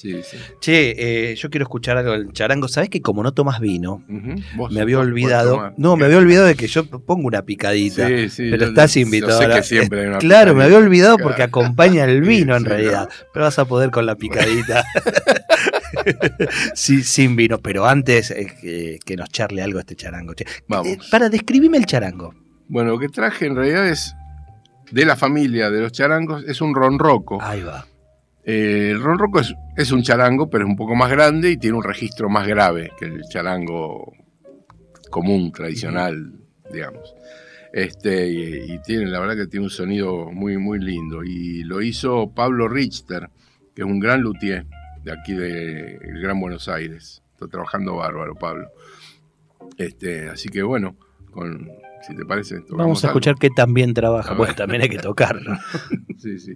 Sí, 0.02 0.20
sí. 0.24 0.36
Che, 0.60 1.30
eh, 1.30 1.36
yo 1.36 1.48
quiero 1.48 1.62
escuchar 1.62 1.96
algo 1.96 2.10
del 2.10 2.32
charango. 2.32 2.66
¿Sabés 2.66 2.90
que 2.90 3.00
como 3.00 3.22
no 3.22 3.32
tomas 3.34 3.60
vino, 3.60 4.02
me 4.08 4.80
había 4.80 4.98
olvidado? 4.98 5.72
No, 5.76 5.96
me 5.96 6.06
había 6.06 6.18
olvidado 6.18 6.46
de 6.46 6.56
que 6.56 6.66
yo 6.66 6.84
pongo 6.88 7.28
una 7.28 7.42
picadita. 7.42 8.08
Sí, 8.08 8.28
sí, 8.28 8.48
pero 8.50 8.64
yo- 8.64 8.68
estás 8.70 8.96
invitado. 8.96 9.38
sé 9.40 9.48
que 9.48 9.62
siempre 9.62 10.00
hay 10.00 10.06
una 10.08 10.18
claro, 10.18 10.56
me 10.56 10.64
había 10.64 10.78
olvidado 10.78 11.14
Claro. 11.18 11.28
porque 11.28 11.44
acompaña 11.44 12.04
el 12.04 12.20
vino 12.22 12.56
en 12.56 12.64
realidad. 12.64 13.08
Pero 13.32 13.44
vas 13.44 13.56
a 13.60 13.64
poder 13.64 13.92
con 13.92 14.04
la 14.04 14.16
picadita. 14.16 14.82
sí, 16.74 17.02
sin 17.04 17.36
vino. 17.36 17.58
Pero 17.58 17.86
antes 17.86 18.32
eh, 18.32 18.52
que, 18.60 18.98
que 19.04 19.16
nos 19.16 19.28
charle 19.28 19.62
algo 19.62 19.78
este 19.78 19.94
charango. 19.94 20.34
che. 20.34 20.46
Vamos. 20.66 20.88
Eh, 20.88 20.98
para, 21.12 21.28
describime 21.28 21.78
el 21.78 21.86
charango. 21.86 22.34
Bueno, 22.68 22.90
lo 22.90 22.98
que 22.98 23.08
traje 23.08 23.46
en 23.46 23.54
realidad 23.54 23.86
es 23.88 24.14
de 24.90 25.04
la 25.04 25.14
familia 25.16 25.70
de 25.70 25.80
los 25.80 25.92
charangos, 25.92 26.44
es 26.46 26.60
un 26.60 26.74
ronroco. 26.74 27.40
Ahí 27.40 27.62
va. 27.62 27.86
Eh, 28.44 28.90
el 28.90 29.02
ronroco 29.02 29.40
es, 29.40 29.54
es 29.76 29.92
un 29.92 30.02
charango, 30.02 30.50
pero 30.50 30.64
es 30.64 30.70
un 30.70 30.76
poco 30.76 30.94
más 30.94 31.10
grande 31.10 31.50
y 31.50 31.56
tiene 31.56 31.76
un 31.76 31.84
registro 31.84 32.28
más 32.28 32.46
grave 32.46 32.90
que 32.98 33.06
el 33.06 33.22
charango 33.28 34.12
común, 35.10 35.52
tradicional, 35.52 36.32
digamos. 36.72 37.14
Este, 37.72 38.28
y, 38.28 38.72
y 38.72 38.82
tiene, 38.82 39.06
la 39.06 39.20
verdad 39.20 39.36
que 39.36 39.46
tiene 39.46 39.64
un 39.64 39.70
sonido 39.70 40.30
muy, 40.30 40.58
muy 40.58 40.78
lindo. 40.78 41.22
Y 41.24 41.62
lo 41.62 41.80
hizo 41.80 42.30
Pablo 42.34 42.68
Richter, 42.68 43.30
que 43.74 43.82
es 43.82 43.86
un 43.86 44.00
gran 44.00 44.20
luthier 44.20 44.66
de 45.04 45.12
aquí 45.12 45.34
del 45.34 45.98
Gran 46.20 46.40
Buenos 46.40 46.68
Aires. 46.68 47.22
Está 47.32 47.48
trabajando 47.48 47.96
bárbaro, 47.96 48.34
Pablo. 48.34 48.68
Este, 49.78 50.28
así 50.28 50.48
que 50.48 50.62
bueno, 50.62 50.96
con, 51.30 51.70
si 52.06 52.14
te 52.14 52.24
parece. 52.24 52.62
Vamos 52.70 53.04
a 53.04 53.08
escuchar 53.08 53.32
algo. 53.32 53.40
que 53.40 53.50
también 53.50 53.94
trabaja. 53.94 54.34
Ver. 54.34 54.54
también 54.54 54.82
hay 54.82 54.88
que 54.88 54.98
tocarlo. 54.98 55.56
Sí, 56.18 56.38
sí. 56.38 56.54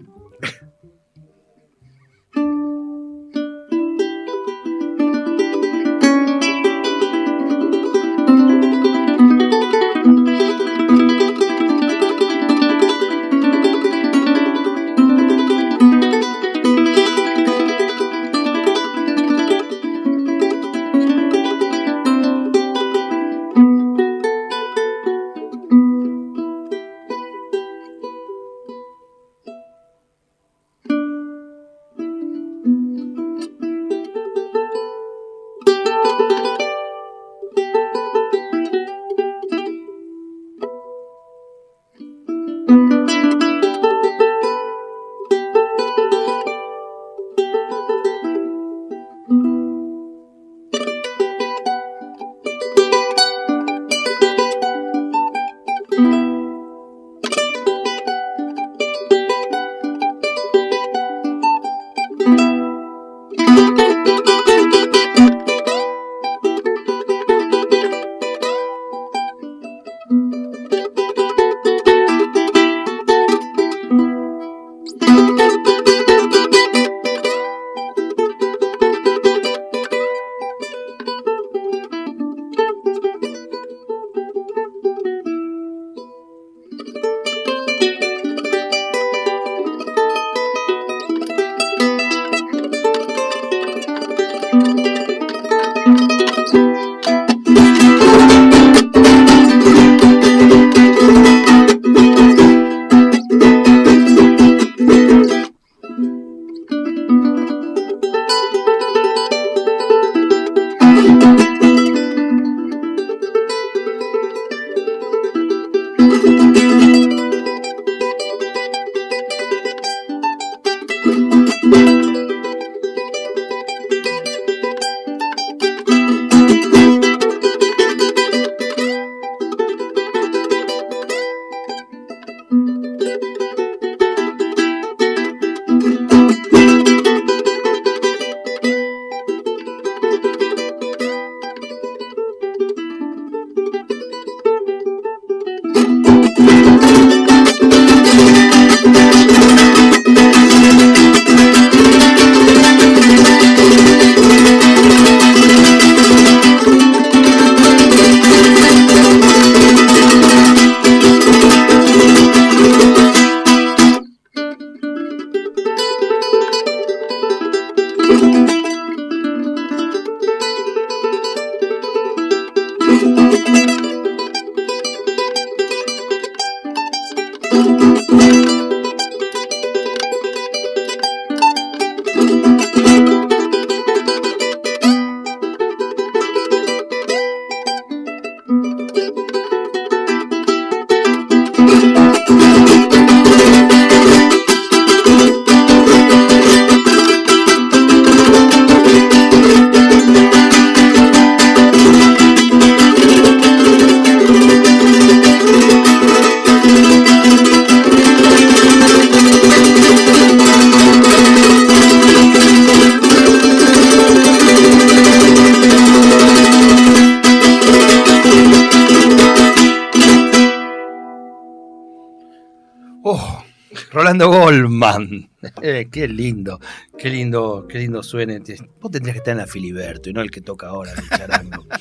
Rolando 224.17 224.31
Goldman. 224.31 225.29
Eh, 225.63 225.89
qué 225.91 226.09
lindo, 226.09 226.61
qué 226.99 227.11
lindo, 227.11 227.67
qué 227.69 227.79
lindo 227.79 228.03
suene. 228.03 228.41
Vos 228.81 228.91
tendrías 228.91 229.15
que 229.15 229.19
estar 229.19 229.33
en 229.33 229.39
la 229.39 229.47
Filiberto 229.47 230.11
y 230.11 230.13
no 230.13 230.21
el 230.21 230.31
que 230.31 230.41
toca 230.41 230.69
ahora 230.69 230.93
el 230.93 231.09
charango. 231.19 231.67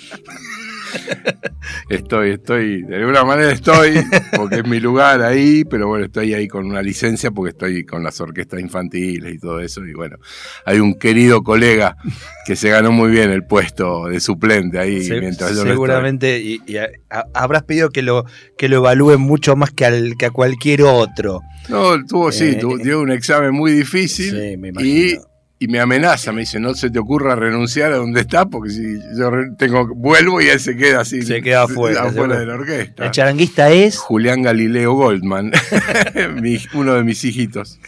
Estoy, 1.90 2.32
estoy, 2.32 2.84
de 2.84 2.96
alguna 2.98 3.24
manera 3.24 3.52
estoy, 3.52 3.96
porque 4.36 4.58
es 4.58 4.68
mi 4.68 4.80
lugar 4.80 5.22
ahí, 5.22 5.64
pero 5.66 5.88
bueno, 5.88 6.06
estoy 6.06 6.34
ahí 6.34 6.48
con 6.48 6.66
una 6.66 6.82
licencia 6.82 7.32
porque 7.32 7.50
estoy 7.52 7.86
con 7.86 8.04
las 8.04 8.20
orquestas 8.22 8.60
infantiles 8.60 9.34
y 9.36 9.40
todo 9.40 9.60
eso. 9.60 9.86
Y 9.86 9.94
bueno, 9.94 10.18
hay 10.66 10.80
un 10.80 10.94
querido 10.98 11.44
colega 11.44 11.98
que 12.46 12.56
se 12.56 12.70
ganó 12.70 12.92
muy 12.92 13.12
bien 13.12 13.30
el 13.32 13.46
puesto 13.46 14.06
de 14.08 14.20
suplente 14.20 14.80
ahí 14.80 15.04
Se- 15.04 15.20
mientras 15.20 15.56
yo 15.56 15.64
no 15.66 15.72
seguramente 15.72 16.40
y, 16.40 16.62
y 16.66 16.78
a- 16.78 16.90
a- 17.10 17.26
habrás 17.34 17.64
pedido 17.64 17.90
que 17.90 18.02
lo, 18.02 18.26
que 18.58 18.70
lo 18.70 18.78
evalúen 18.78 19.20
mucho 19.22 19.56
más 19.56 19.72
que, 19.72 19.86
al, 19.86 20.16
que 20.18 20.28
a 20.28 20.32
cualquier 20.32 20.84
otro. 20.84 21.42
No, 21.68 22.04
tuvo, 22.06 22.32
sí, 22.32 22.50
Eh, 22.50 22.58
tuvo- 22.62 22.78
dio 22.78 23.02
un 23.02 23.12
examen 23.12 23.52
muy 23.56 23.72
difícil 23.72 24.32
Sí, 24.32 24.58
me 24.58 24.72
y, 24.84 25.18
y 25.58 25.68
me 25.70 25.80
amenaza, 25.80 26.34
me 26.34 26.42
dice, 26.42 26.60
no 26.60 26.74
se 26.74 26.90
te 26.90 27.00
ocurra 27.00 27.34
renunciar 27.36 27.94
a 27.94 27.96
donde 27.96 28.22
estás, 28.22 28.46
porque 28.52 28.72
si 28.72 29.00
yo 29.18 29.32
tengo, 29.58 29.88
vuelvo 29.96 30.42
y 30.42 30.48
él 30.48 30.60
se 30.60 30.76
queda 30.76 31.02
así. 31.02 31.22
Se 31.22 31.42
queda 31.42 31.64
afuera. 31.64 32.04
afuera 32.04 32.40
de 32.40 32.46
la 32.46 32.56
orquesta. 32.56 33.06
El 33.06 33.12
charanguista 33.12 33.72
es... 33.72 33.98
Julián 33.98 34.42
Galileo 34.42 34.94
Goldman, 34.94 35.54
uno 36.74 36.96
de 36.96 37.04
mis 37.04 37.24
hijitos. 37.24 37.80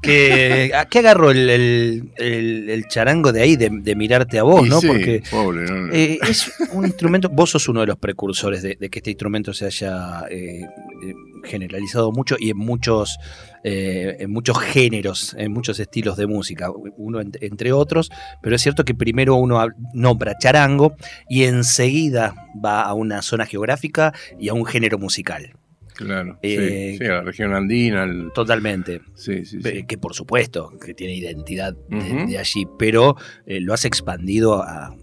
que, 0.00 0.72
¿Qué 0.88 0.98
agarró 1.00 1.32
el, 1.32 2.84
charango 2.88 3.32
de 3.32 3.42
ahí, 3.42 3.56
de, 3.56 3.96
mirarte 3.96 4.38
a 4.38 4.44
vos, 4.44 4.68
no? 4.68 4.80
porque 4.80 5.22
pobre, 5.30 5.66
eh, 5.92 6.18
es 6.22 6.52
un 6.72 6.86
instrumento, 6.86 7.28
vos 7.32 7.50
sos 7.50 7.68
uno 7.68 7.80
de 7.80 7.88
los 7.88 7.98
precursores 7.98 8.62
de, 8.62 8.76
que 8.76 8.98
este 9.00 9.10
instrumento 9.10 9.52
se 9.52 9.66
haya 9.66 10.26
eh, 10.30 10.64
generalizado 11.42 12.12
mucho 12.12 12.36
y 12.38 12.50
en 12.50 12.56
muchos 12.56 13.18
eh, 13.62 14.16
en 14.20 14.30
muchos 14.30 14.58
géneros, 14.58 15.34
en 15.38 15.52
muchos 15.52 15.78
estilos 15.80 16.16
de 16.16 16.26
música, 16.26 16.70
uno 16.96 17.20
entre 17.20 17.72
otros, 17.72 18.10
pero 18.42 18.56
es 18.56 18.62
cierto 18.62 18.84
que 18.84 18.94
primero 18.94 19.34
uno 19.36 19.62
nombra 19.92 20.38
charango 20.38 20.94
y 21.28 21.44
enseguida 21.44 22.34
va 22.64 22.82
a 22.82 22.94
una 22.94 23.22
zona 23.22 23.46
geográfica 23.46 24.14
y 24.38 24.48
a 24.48 24.54
un 24.54 24.64
género 24.64 24.98
musical. 24.98 25.52
Claro, 25.94 26.38
sí, 26.42 26.48
eh, 26.58 26.98
a 27.02 27.16
la 27.16 27.22
región 27.22 27.52
andina. 27.52 28.08
Totalmente. 28.32 29.02
Sí, 29.14 29.44
sí, 29.44 29.60
Que 29.86 29.98
por 29.98 30.14
supuesto, 30.14 30.72
que 30.82 30.94
tiene 30.94 31.14
identidad 31.14 31.74
de, 31.74 32.38
allí, 32.38 32.66
pero 32.78 33.16
eh, 33.44 33.60
lo 33.60 33.74
has 33.74 33.84
expandido 33.84 34.62
a, 34.62 34.96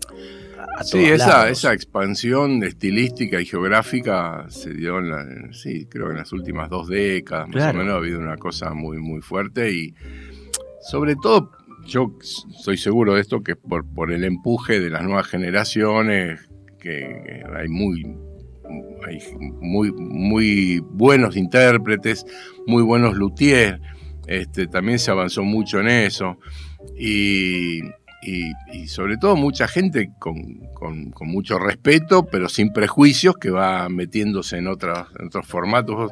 sí, 0.84 1.06
esa, 1.06 1.50
esa, 1.50 1.74
expansión 1.74 2.63
estilística 2.63 3.40
y 3.40 3.46
geográfica 3.46 4.46
se 4.50 4.74
dio 4.74 5.00
en 5.00 5.10
la, 5.10 5.54
sí, 5.54 5.86
creo 5.86 6.12
en 6.12 6.18
las 6.18 6.32
últimas 6.32 6.70
dos 6.70 6.88
décadas, 6.88 7.50
más 7.50 7.74
o 7.74 7.78
menos, 7.78 7.94
ha 7.94 7.98
habido 7.98 8.20
una 8.20 8.38
cosa 8.38 8.74
muy, 8.74 8.98
muy 8.98 9.22
fuerte 9.22 9.72
y 9.72 9.94
sobre 10.82 11.16
todo 11.16 11.52
yo 11.86 12.13
estoy 12.22 12.78
seguro 12.78 13.16
de 13.16 13.22
esto 13.22 13.42
que 13.42 13.56
por, 13.56 13.86
por 13.86 14.12
el 14.12 14.24
empuje 14.24 14.80
de 14.80 14.90
las 14.90 15.04
nuevas 15.04 15.28
generaciones, 15.28 16.50
que, 16.80 17.44
hay 17.56 17.68
muy 17.68 18.04
hay 19.08 19.20
muy, 19.62 19.92
muy 19.94 20.80
buenos 20.80 21.38
intérpretes, 21.38 22.26
muy 22.66 22.84
buenos 22.84 23.16
luthiers, 23.16 23.80
este, 24.28 24.68
también 24.68 25.00
se 25.00 25.10
avanzó 25.12 25.44
mucho 25.44 25.80
en 25.80 25.88
eso. 25.88 26.38
Y, 26.98 27.82
y, 28.21 28.88
sobre 28.88 29.17
todo 29.17 29.36
mucha 29.36 29.67
gente 29.67 30.12
con, 30.17 30.62
mucho 31.21 31.60
respeto, 31.60 32.25
pero 32.25 32.49
sin 32.49 32.73
prejuicios, 32.73 33.38
que 33.38 33.51
va 33.51 33.88
metiéndose 33.89 34.58
en, 34.58 34.67
otros 34.67 35.08
formatos. 35.43 36.12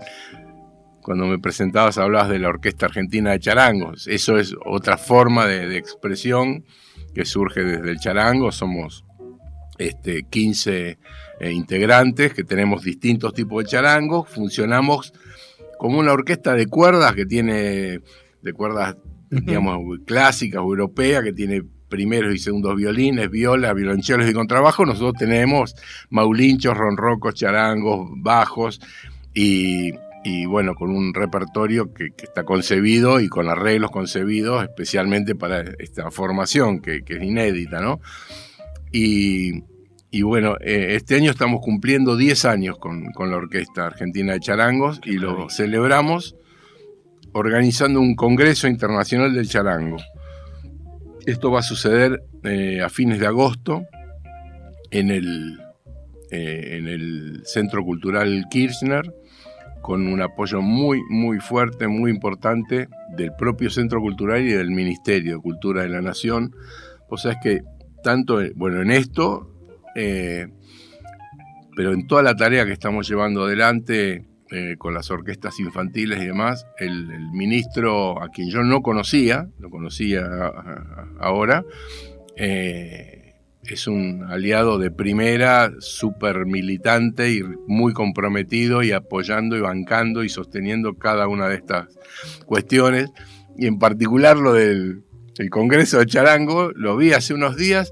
Cuando 1.02 1.28
me 1.28 1.38
presentabas 1.38 1.98
hablabas 2.00 2.30
de 2.30 2.40
la 2.40 2.50
Orquesta 2.50 2.88
Argentina 2.88 3.32
de 3.32 3.40
Charangos. 3.40 4.08
Eso 4.08 4.38
es 4.40 4.56
otra 4.66 4.98
forma 4.98 5.46
de, 5.46 5.78
expresión 5.78 6.66
que 7.14 7.26
surge 7.26 7.64
desde 7.64 7.92
el 7.92 8.00
charango. 8.00 8.52
Somos 8.52 9.06
este, 9.78 10.24
15 10.24 10.98
eh, 11.40 11.52
integrantes 11.52 12.34
que 12.34 12.44
tenemos 12.44 12.84
distintos 12.84 13.34
tipos 13.34 13.64
de 13.64 13.70
charangos. 13.70 14.30
Funcionamos 14.30 15.14
como 15.78 16.00
una 16.00 16.14
orquesta 16.14 16.56
de 16.56 16.66
cuerdas 16.66 17.14
que 17.14 17.28
tiene, 17.28 18.00
de 18.42 18.54
cuerdas, 18.54 18.96
digamos, 19.30 20.00
clásicas, 20.08 20.60
europeas, 20.60 21.24
que 21.24 21.34
tiene 21.34 21.62
primeros 21.90 22.34
y 22.34 22.40
segundos 22.40 22.76
violines, 22.76 23.30
viola, 23.30 23.74
violonchelos 23.74 24.30
y 24.30 24.34
contrabajo, 24.34 24.86
nosotros 24.86 25.14
tenemos 25.18 25.76
maulinchos, 26.10 26.76
ronrocos, 26.76 27.36
charangos, 27.36 28.10
bajos 28.18 28.80
y, 29.34 29.94
bueno, 30.48 30.76
con 30.76 30.90
un 30.90 31.14
repertorio 31.14 31.94
que, 31.94 32.12
está 32.18 32.44
concebido 32.44 33.20
y 33.20 33.28
con 33.28 33.50
arreglos 33.50 33.92
concebidos 33.92 34.64
especialmente 34.64 35.36
para 35.36 35.62
esta 35.80 36.10
formación 36.12 36.80
que, 36.80 37.04
es 37.06 37.24
inédita, 37.24 37.82
¿no? 37.82 38.00
Y, 38.92 39.64
bueno, 40.22 40.56
eh, 40.62 40.96
este 40.96 41.16
año 41.16 41.30
estamos 41.30 41.60
cumpliendo 41.62 42.16
10 42.16 42.46
años 42.46 42.78
con, 42.78 43.12
con 43.12 43.30
la 43.30 43.38
Orquesta 43.38 43.88
Argentina 43.88 44.32
de 44.32 44.40
Charangos 44.40 45.02
y 45.04 45.18
lo 45.18 45.50
celebramos 45.50 46.38
organizando 47.34 48.00
un 48.00 48.16
Congreso 48.16 48.66
Internacional 48.66 49.34
del 49.34 49.50
Charango. 49.50 49.98
Esto 51.26 51.50
va 51.50 51.60
a 51.60 51.64
suceder 51.64 52.24
eh, 52.44 52.82
a 52.82 52.90
fines 52.90 53.20
de 53.20 53.26
agosto 53.26 53.84
en 54.92 55.10
el, 55.10 55.60
eh, 56.30 56.78
en 56.78 56.88
el 56.88 57.42
Centro 57.46 57.84
Cultural 57.84 58.46
Kirchner, 58.52 59.12
con 59.82 60.08
un 60.08 60.22
apoyo 60.22 60.62
muy, 60.62 61.02
muy 61.10 61.40
fuerte, 61.40 61.88
muy 61.88 62.12
importante 62.12 62.90
del 63.18 63.32
propio 63.38 63.72
Centro 63.72 64.02
Cultural 64.02 64.42
y 64.42 64.52
del 64.52 64.70
Ministerio 64.70 65.38
de 65.38 65.42
Cultura 65.42 65.82
de 65.82 65.90
la 65.90 66.02
Nación. 66.02 66.56
O 67.10 67.18
sea, 67.18 67.32
es 67.32 67.38
que 67.42 67.62
tanto, 68.04 68.40
bueno, 68.56 68.84
en 68.84 68.92
esto, 68.92 69.52
eh, 69.96 70.48
pero 71.76 71.92
en 71.94 72.06
toda 72.06 72.22
la 72.22 72.36
tarea 72.36 72.66
que 72.68 72.74
estamos 72.74 73.08
llevando 73.10 73.46
adelante, 73.46 74.26
eh, 74.52 74.76
con 74.78 74.94
las 74.94 75.10
orquestas 75.10 75.60
infantiles 75.60 76.22
y 76.22 76.26
demás, 76.26 76.68
el, 76.78 77.08
ministro 77.32 78.22
a 78.22 78.30
quien 78.30 78.50
yo 78.50 78.64
no 78.64 78.82
conocía, 78.82 79.50
lo 79.60 79.70
conocía 79.70 80.24
ahora, 81.20 81.66
eh, 82.36 83.34
es 83.68 83.88
un 83.88 84.24
aliado 84.30 84.78
de 84.78 84.92
primera, 84.92 85.72
súper 85.80 86.46
militante 86.46 87.32
y 87.32 87.42
muy 87.68 87.94
comprometido 87.94 88.84
y 88.84 88.92
apoyando 88.92 89.58
y 89.58 89.62
bancando 89.62 90.24
y 90.24 90.30
sosteniendo 90.30 90.96
cada 90.96 91.28
una 91.28 91.48
de 91.48 91.56
estas 91.56 91.88
cuestiones. 92.46 93.10
Y 93.58 93.68
en 93.68 93.80
particular 93.80 94.38
lo 94.38 94.54
del 94.54 95.04
Congreso 95.50 95.98
de 95.98 96.06
Charango, 96.06 96.72
lo 96.76 96.98
vi 96.98 97.14
hace 97.14 97.34
unos 97.34 97.58
días 97.58 97.92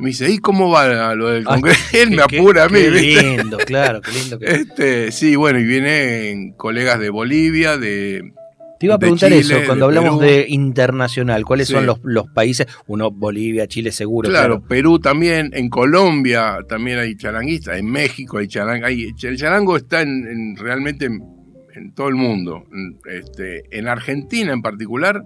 me 0.00 0.08
dice, 0.08 0.30
¿y 0.30 0.38
cómo 0.38 0.70
va 0.70 1.14
lo 1.14 1.28
del 1.28 1.44
Congreso? 1.44 1.80
Él 1.92 2.10
me 2.10 2.22
apura 2.22 2.64
a 2.64 2.68
mí. 2.68 2.80
Qué 2.80 2.90
lindo, 2.90 3.58
claro, 3.58 4.00
qué 4.00 4.12
lindo. 4.12 4.38
Este, 4.40 5.12
sí, 5.12 5.36
bueno, 5.36 5.58
y 5.58 5.64
vienen 5.64 6.52
colegas 6.52 6.98
de 6.98 7.10
Bolivia, 7.10 7.76
de. 7.76 8.32
Te 8.78 8.86
iba 8.86 8.94
a 8.94 8.98
preguntar 8.98 9.30
eso, 9.30 9.56
cuando 9.66 9.84
hablamos 9.84 10.20
de 10.20 10.46
internacional, 10.48 11.44
¿cuáles 11.44 11.68
son 11.68 11.84
los, 11.84 12.26
países? 12.28 12.66
Uno, 12.86 13.10
Bolivia, 13.10 13.66
Chile 13.66 13.92
seguro. 13.92 14.30
Claro, 14.30 14.62
Perú 14.62 14.98
también, 14.98 15.50
en 15.52 15.68
Colombia 15.68 16.58
también 16.66 16.98
hay 16.98 17.14
charanguistas, 17.14 17.78
en 17.78 17.84
México 17.84 18.38
hay 18.38 18.48
charango. 18.48 18.86
el 18.86 19.36
charango 19.36 19.76
está 19.76 20.00
en, 20.00 20.56
realmente 20.56 21.04
en, 21.04 21.92
todo 21.94 22.08
el 22.08 22.14
mundo. 22.14 22.64
Este, 23.04 23.64
en 23.70 23.86
Argentina 23.86 24.54
en 24.54 24.62
particular, 24.62 25.24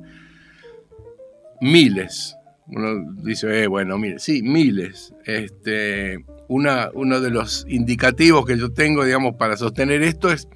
miles 1.60 2.36
uno 2.66 3.12
dice, 3.22 3.62
eh, 3.62 3.66
bueno, 3.66 3.98
mire, 3.98 4.18
sí, 4.18 4.42
miles. 4.42 5.14
Este, 5.24 6.24
una, 6.48 6.90
uno 6.94 7.20
de 7.20 7.30
los 7.30 7.66
indicativos 7.68 8.46
que 8.46 8.58
yo 8.58 8.72
tengo, 8.72 9.04
digamos, 9.04 9.34
para 9.36 9.56
sostener 9.56 10.02
esto 10.02 10.30
es 10.30 10.48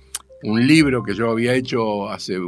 un 0.43 0.67
libro 0.67 1.03
que 1.03 1.15
yo 1.15 1.31
había 1.31 1.55
hecho 1.55 2.09
hace 2.09 2.39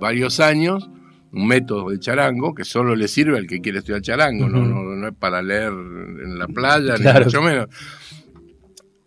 varios 0.00 0.40
años, 0.40 0.90
un 1.32 1.46
método 1.46 1.90
de 1.90 1.98
charango, 1.98 2.54
que 2.54 2.64
solo 2.64 2.96
le 2.96 3.08
sirve 3.08 3.38
al 3.38 3.46
que 3.46 3.60
quiere 3.60 3.78
estudiar 3.78 4.02
charango, 4.02 4.48
no, 4.48 4.64
no, 4.64 5.08
es 5.08 5.14
para 5.14 5.42
leer 5.42 5.72
en 5.72 6.38
la 6.38 6.48
playa, 6.48 6.96
ni 6.98 7.24
mucho 7.24 7.42
menos 7.42 7.68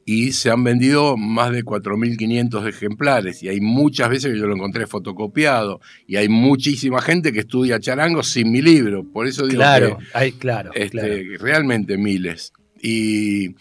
y 0.08 0.34
se 0.34 0.52
han 0.52 0.64
vendido 0.64 1.18
más 1.18 1.52
de 1.52 1.66
4.500 1.66 2.68
ejemplares 2.70 3.42
y 3.42 3.50
hay 3.50 3.60
muchas 3.60 4.10
veces 4.10 4.32
que 4.32 4.40
yo 4.40 4.46
lo 4.46 4.56
encontré 4.56 4.86
fotocopiado 4.86 5.82
y 6.06 6.18
hay 6.18 6.30
muchísima 6.30 7.02
gente 7.02 7.34
que 7.34 7.40
estudia 7.40 7.80
charango 7.80 8.22
sin 8.22 8.52
mi 8.52 8.62
libro, 8.62 9.04
por 9.04 9.28
eso 9.28 9.48
digo 9.48 9.60
claro, 9.60 9.98
hay, 10.14 10.34
claro, 10.34 10.72
este, 10.76 11.38
realmente 11.40 11.98
miles. 11.98 12.54
Y, 12.82 13.56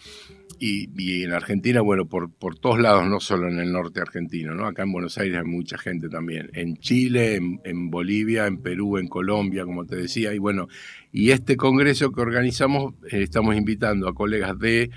y, 0.59 1.23
en 1.23 1.33
Argentina, 1.33 1.81
bueno, 1.81 2.05
por, 2.05 2.31
por 2.31 2.57
todos 2.59 2.79
lados, 2.79 3.07
no 3.07 3.19
solo 3.19 3.49
en 3.49 3.59
el 3.59 3.71
norte 3.71 4.01
argentino, 4.01 4.53
¿no? 4.53 4.67
Acá 4.67 4.83
en 4.83 4.91
Buenos 4.91 5.17
Aires 5.17 5.39
hay 5.39 5.45
mucha 5.45 5.77
gente 5.77 6.09
también. 6.09 6.49
En 6.53 6.77
Chile, 6.77 7.35
en, 7.35 7.89
Bolivia, 7.89 8.45
en 8.45 8.61
Perú, 8.61 8.97
en 8.97 9.07
Colombia, 9.07 9.65
como 9.65 9.85
te 9.85 9.95
decía. 9.95 10.33
Y 10.33 10.37
bueno, 10.37 10.67
y 11.11 11.31
este 11.31 11.57
congreso 11.57 12.11
que 12.11 12.21
organizamos, 12.21 12.93
eh, 13.11 13.23
estamos 13.23 13.55
invitando 13.55 14.07
a 14.07 14.13
colegas 14.13 14.57
de 14.59 14.91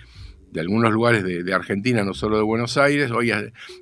de 0.52 0.60
algunos 0.60 0.92
lugares 0.92 1.24
de, 1.24 1.54
Argentina, 1.54 2.04
no 2.04 2.14
solo 2.14 2.36
de 2.36 2.42
Buenos 2.42 2.76
Aires. 2.76 3.10
Hoy 3.10 3.32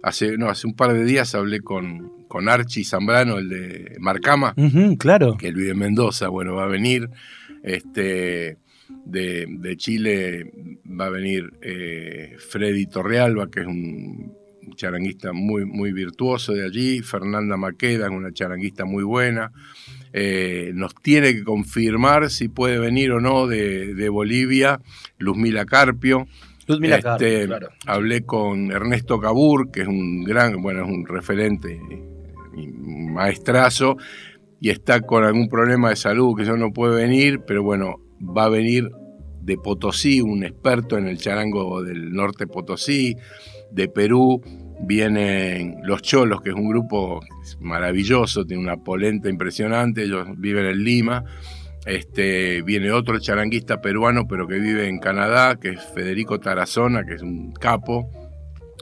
hace, 0.02 0.36
no, 0.36 0.48
hace 0.48 0.66
un 0.66 0.74
par 0.74 0.92
de 0.92 1.04
días 1.04 1.34
hablé 1.34 1.60
con, 1.60 2.24
con 2.28 2.48
Archie 2.48 2.84
Zambrano, 2.84 3.38
el 3.38 3.48
de 3.48 3.96
Marcama, 4.00 4.54
claro. 4.98 5.36
que 5.36 5.48
él 5.48 5.54
vive 5.54 5.70
en 5.70 5.78
Mendoza, 5.78 6.28
bueno, 6.28 6.54
va 6.54 6.64
a 6.64 6.68
venir. 6.68 7.10
Este, 7.62 8.58
de, 9.04 9.74
Chile 9.76 10.52
va 10.88 11.06
a 11.06 11.10
venir 11.10 11.52
eh, 11.62 12.36
Freddy 12.38 12.86
Torrealba, 12.86 13.50
que 13.50 13.60
es 13.60 13.66
un 13.66 14.32
charanguista 14.74 15.32
muy, 15.32 15.64
muy 15.64 15.92
virtuoso 15.92 16.52
de 16.52 16.64
allí, 16.64 17.00
Fernanda 17.00 17.56
Maqueda, 17.56 18.10
una 18.10 18.32
charanguista 18.32 18.84
muy 18.84 19.04
buena. 19.04 19.52
Eh, 20.12 20.72
nos 20.74 20.94
tiene 20.94 21.34
que 21.34 21.44
confirmar 21.44 22.30
si 22.30 22.48
puede 22.48 22.78
venir 22.78 23.12
o 23.12 23.20
no 23.20 23.46
de, 23.46 23.94
de 23.94 24.08
Bolivia 24.08 24.80
Luzmila 25.18 25.66
Carpio, 25.66 26.26
este, 26.68 27.48
hablé 27.86 28.22
con 28.22 28.72
Ernesto 28.72 29.20
Cabur, 29.20 29.70
que 29.70 29.82
es 29.82 29.88
un 29.88 30.24
gran, 30.24 30.60
bueno, 30.62 30.84
es 30.84 30.90
un 30.90 31.06
referente, 31.06 31.80
un 32.54 33.12
maestrazo, 33.12 33.96
y 34.60 34.70
está 34.70 35.00
con 35.00 35.24
algún 35.24 35.48
problema 35.48 35.90
de 35.90 35.96
salud 35.96 36.36
que 36.36 36.44
yo 36.44 36.56
no 36.56 36.72
puede 36.72 36.96
venir, 36.96 37.40
pero 37.46 37.62
bueno, 37.62 37.96
va 38.20 38.44
a 38.44 38.48
venir 38.48 38.90
de 39.42 39.56
Potosí, 39.56 40.20
un 40.20 40.42
experto 40.42 40.98
en 40.98 41.06
el 41.06 41.18
charango 41.18 41.82
del 41.82 42.12
norte 42.12 42.46
Potosí, 42.46 43.14
de 43.70 43.88
Perú, 43.88 44.40
vienen 44.80 45.76
Los 45.82 46.02
Cholos, 46.02 46.40
que 46.40 46.50
es 46.50 46.56
un 46.56 46.68
grupo 46.68 47.20
maravilloso, 47.60 48.44
tiene 48.44 48.62
una 48.62 48.76
polenta 48.76 49.28
impresionante, 49.28 50.04
ellos 50.04 50.26
viven 50.36 50.66
en 50.66 50.84
Lima. 50.84 51.24
Este, 51.86 52.62
viene 52.62 52.90
otro 52.90 53.20
charanguista 53.20 53.80
peruano, 53.80 54.26
pero 54.26 54.48
que 54.48 54.58
vive 54.58 54.88
en 54.88 54.98
Canadá, 54.98 55.56
que 55.56 55.70
es 55.70 55.80
Federico 55.94 56.40
Tarazona, 56.40 57.04
que 57.06 57.14
es 57.14 57.22
un 57.22 57.52
capo. 57.52 58.10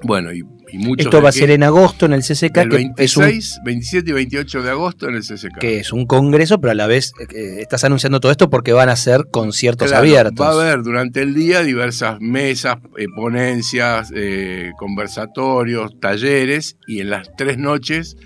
Bueno, 0.02 0.32
y, 0.32 0.42
muchos. 0.78 1.06
Esto 1.06 1.20
va 1.20 1.28
a 1.28 1.32
ser 1.32 1.50
en 1.50 1.62
agosto 1.64 2.06
en 2.06 2.14
el 2.14 2.22
CCK. 2.22 2.56
El 2.56 2.68
26, 2.70 3.60
27 3.62 4.10
y 4.10 4.12
28 4.12 4.62
de 4.62 4.70
agosto 4.70 5.06
en 5.06 5.16
el 5.16 5.22
CCK. 5.22 5.58
Que 5.58 5.80
es 5.80 5.92
un 5.92 6.06
congreso, 6.06 6.60
pero 6.62 6.72
a 6.72 6.74
la 6.74 6.86
vez 6.86 7.12
eh, 7.20 7.58
estás 7.60 7.84
anunciando 7.84 8.20
todo 8.20 8.32
esto 8.32 8.48
porque 8.48 8.72
van 8.72 8.88
a 8.88 8.96
ser 8.96 9.26
conciertos 9.30 9.92
abiertos. 9.92 10.44
Va 10.44 10.50
a 10.50 10.52
haber 10.54 10.82
durante 10.82 11.20
el 11.20 11.34
día 11.34 11.62
diversas 11.62 12.20
mesas, 12.20 12.78
eh, 12.96 13.06
ponencias, 13.14 14.10
eh, 14.14 14.72
conversatorios, 14.78 16.00
talleres 16.00 16.78
y 16.86 17.00
en 17.00 17.10
las 17.10 17.28
tres 17.36 17.58
noches 17.58 18.16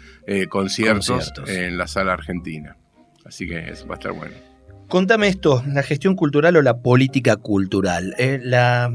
conciertos, 0.50 1.32
en 1.46 1.78
la 1.78 1.86
sala 1.86 2.12
argentina. 2.12 2.76
Así 3.24 3.48
que 3.48 3.70
eso 3.70 3.86
va 3.86 3.94
a 3.94 3.98
estar 3.98 4.12
bueno. 4.12 4.47
Contame 4.88 5.28
esto, 5.28 5.62
la 5.66 5.82
gestión 5.82 6.16
cultural 6.16 6.56
o 6.56 6.62
la 6.62 6.78
política 6.78 7.36
cultural. 7.36 8.14
la 8.42 8.90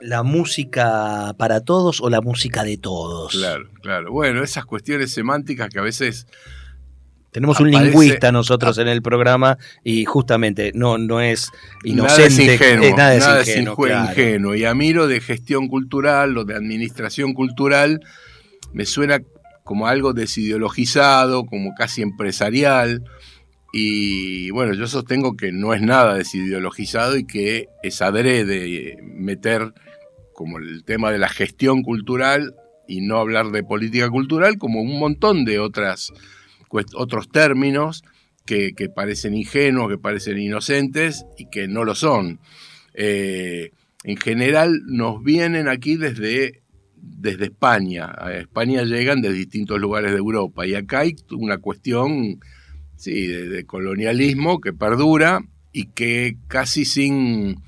la 0.00 0.22
música 0.22 1.34
para 1.38 1.60
todos 1.60 2.00
o 2.00 2.10
la 2.10 2.20
música 2.20 2.64
de 2.64 2.76
todos. 2.76 3.32
Claro, 3.32 3.68
claro. 3.82 4.12
Bueno, 4.12 4.42
esas 4.42 4.64
cuestiones 4.64 5.12
semánticas 5.12 5.68
que 5.70 5.78
a 5.78 5.82
veces... 5.82 6.26
Tenemos 7.30 7.60
un 7.60 7.70
lingüista 7.70 8.32
nosotros 8.32 8.78
en 8.78 8.88
el 8.88 9.02
programa 9.02 9.58
y 9.84 10.06
justamente 10.06 10.72
no, 10.74 10.96
no 10.96 11.20
es 11.20 11.50
inocente. 11.84 12.58
Nada 12.96 13.14
es 13.14 13.48
ingenuo. 13.48 13.86
es 13.86 14.08
ingenuo, 14.08 14.54
Y 14.54 14.64
a 14.64 14.74
mí 14.74 14.94
lo 14.94 15.06
de 15.06 15.20
gestión 15.20 15.68
cultural, 15.68 16.38
o 16.38 16.44
de 16.44 16.54
administración 16.54 17.34
cultural, 17.34 18.00
me 18.72 18.86
suena 18.86 19.20
como 19.64 19.86
algo 19.86 20.14
desideologizado, 20.14 21.44
como 21.44 21.74
casi 21.74 22.00
empresarial. 22.00 23.04
Y 23.78 24.50
bueno, 24.52 24.72
yo 24.72 24.86
sostengo 24.86 25.36
que 25.36 25.52
no 25.52 25.74
es 25.74 25.82
nada 25.82 26.14
desideologizado 26.14 27.18
y 27.18 27.26
que 27.26 27.68
es 27.82 28.00
adrede 28.00 28.96
meter 29.02 29.74
como 30.32 30.56
el 30.56 30.82
tema 30.82 31.12
de 31.12 31.18
la 31.18 31.28
gestión 31.28 31.82
cultural 31.82 32.54
y 32.88 33.02
no 33.02 33.18
hablar 33.18 33.50
de 33.50 33.62
política 33.62 34.08
cultural, 34.08 34.56
como 34.56 34.80
un 34.80 34.98
montón 34.98 35.44
de 35.44 35.58
otras, 35.58 36.14
otros 36.94 37.28
términos 37.28 38.02
que, 38.46 38.72
parecen 38.94 39.34
ingenuos, 39.34 39.90
que 39.90 39.98
parecen 39.98 40.38
inocentes 40.38 41.26
y 41.36 41.50
que 41.50 41.68
no 41.68 41.84
lo 41.84 41.94
son. 41.94 42.40
Eh, 42.94 43.72
en 44.04 44.16
general 44.16 44.84
nos 44.86 45.22
vienen 45.22 45.68
aquí 45.68 45.96
desde, 45.96 46.62
desde 46.96 47.44
España. 47.44 48.10
A 48.16 48.32
España 48.32 48.84
llegan 48.84 49.20
de 49.20 49.34
distintos 49.34 49.78
lugares 49.78 50.12
de 50.12 50.16
Europa 50.16 50.66
y 50.66 50.74
acá 50.74 51.00
hay 51.00 51.14
una 51.30 51.58
cuestión 51.58 52.40
sí, 52.96 53.26
de 53.26 53.64
colonialismo 53.64 54.60
que 54.60 54.72
perdura 54.72 55.44
y 55.72 55.86
que 55.86 56.36
casi 56.48 56.84
sin 56.84 57.62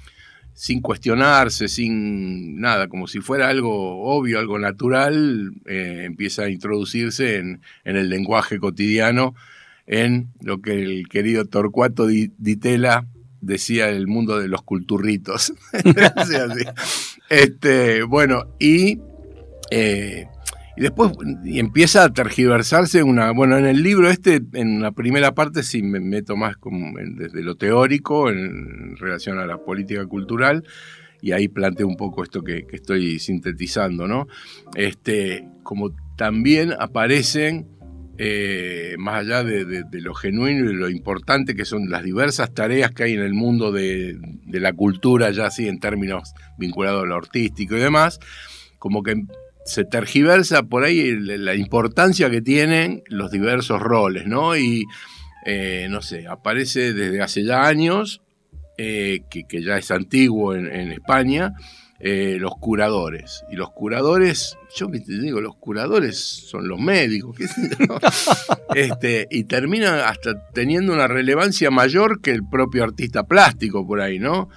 sin 0.58 0.80
cuestionarse, 0.80 1.68
sin 1.68 2.60
nada, 2.60 2.88
como 2.88 3.06
si 3.06 3.20
fuera 3.20 3.48
algo 3.48 4.02
obvio, 4.02 4.40
algo 4.40 4.58
natural, 4.58 5.52
eh, 5.66 6.02
empieza 6.04 6.42
a 6.42 6.50
introducirse 6.50 7.36
en, 7.36 7.60
el 7.84 8.08
lenguaje 8.08 8.58
cotidiano, 8.58 9.36
en 9.86 10.30
lo 10.40 10.60
que 10.60 10.82
el 10.82 11.08
querido 11.08 11.44
Torcuato 11.44 12.08
Ditela 12.08 13.06
decía 13.40 13.88
el 13.88 14.08
mundo 14.08 14.40
de 14.40 14.48
los 14.48 14.62
culturritos. 14.62 15.52
este, 17.30 18.02
bueno, 18.02 18.48
y 18.58 18.98
eh, 19.70 20.26
y 20.78 20.80
después 20.80 21.10
empieza 21.44 22.04
a 22.04 22.12
tergiversarse 22.12 23.02
una. 23.02 23.32
Bueno, 23.32 23.58
en 23.58 23.66
el 23.66 23.82
libro 23.82 24.08
este, 24.08 24.40
en 24.52 24.80
la 24.80 24.92
primera 24.92 25.34
parte, 25.34 25.64
sí 25.64 25.82
me 25.82 25.98
meto 25.98 26.36
más 26.36 26.56
como 26.56 26.96
desde 27.16 27.42
lo 27.42 27.56
teórico 27.56 28.30
en 28.30 28.96
relación 28.96 29.40
a 29.40 29.46
la 29.46 29.58
política 29.58 30.06
cultural. 30.06 30.62
Y 31.20 31.32
ahí 31.32 31.48
planteo 31.48 31.88
un 31.88 31.96
poco 31.96 32.22
esto 32.22 32.44
que, 32.44 32.64
estoy 32.70 33.18
sintetizando, 33.18 34.06
¿no? 34.06 34.28
Este, 34.76 35.48
como 35.64 35.96
también 36.16 36.72
aparecen, 36.78 37.66
eh, 38.16 38.94
más 38.98 39.22
allá 39.22 39.42
de, 39.42 39.84
lo 39.90 40.14
genuino 40.14 40.70
y 40.70 40.74
lo 40.74 40.88
importante 40.88 41.56
que 41.56 41.64
son 41.64 41.90
las 41.90 42.04
diversas 42.04 42.54
tareas 42.54 42.92
que 42.92 43.02
hay 43.02 43.14
en 43.14 43.22
el 43.22 43.34
mundo 43.34 43.72
de, 43.72 44.16
de 44.46 44.60
la 44.60 44.72
cultura, 44.74 45.32
ya 45.32 45.46
así 45.46 45.66
en 45.66 45.80
términos 45.80 46.34
vinculados 46.56 47.02
a 47.02 47.06
lo 47.06 47.16
artístico 47.16 47.76
y 47.76 47.80
demás, 47.80 48.20
como 48.78 49.02
que 49.02 49.24
se 49.68 49.84
tergiversa 49.84 50.62
por 50.62 50.84
ahí 50.84 51.14
la 51.14 51.54
importancia 51.54 52.30
que 52.30 52.40
tienen 52.40 53.02
los 53.08 53.30
diversos 53.30 53.80
roles, 53.80 54.26
¿no? 54.26 54.56
Y, 54.56 54.86
eh, 55.44 55.88
no 55.90 56.00
sé, 56.00 56.26
aparece 56.26 56.94
desde 56.94 57.20
hace 57.20 57.44
ya 57.44 57.66
años, 57.66 58.22
eh, 58.78 59.20
que, 59.30 59.62
ya 59.62 59.76
es 59.76 59.90
antiguo 59.90 60.54
en, 60.54 60.90
España, 60.90 61.52
eh, 62.00 62.38
los 62.40 62.52
curadores. 62.58 63.44
Y 63.50 63.56
los 63.56 63.70
curadores, 63.70 64.56
yo 64.74 64.88
te 64.88 65.20
digo, 65.20 65.42
los 65.42 65.56
curadores 65.56 66.18
son 66.18 66.66
los 66.66 66.80
médicos, 66.80 67.36
¿qué 67.36 67.46
este, 68.74 69.28
y 69.30 69.44
terminan 69.44 70.00
hasta 70.00 70.48
teniendo 70.54 70.94
una 70.94 71.08
relevancia 71.08 71.70
mayor 71.70 72.22
que 72.22 72.30
el 72.30 72.48
propio 72.48 72.84
artista 72.84 73.24
plástico 73.24 73.86
por 73.86 74.00
ahí, 74.00 74.18
¿no? 74.18 74.48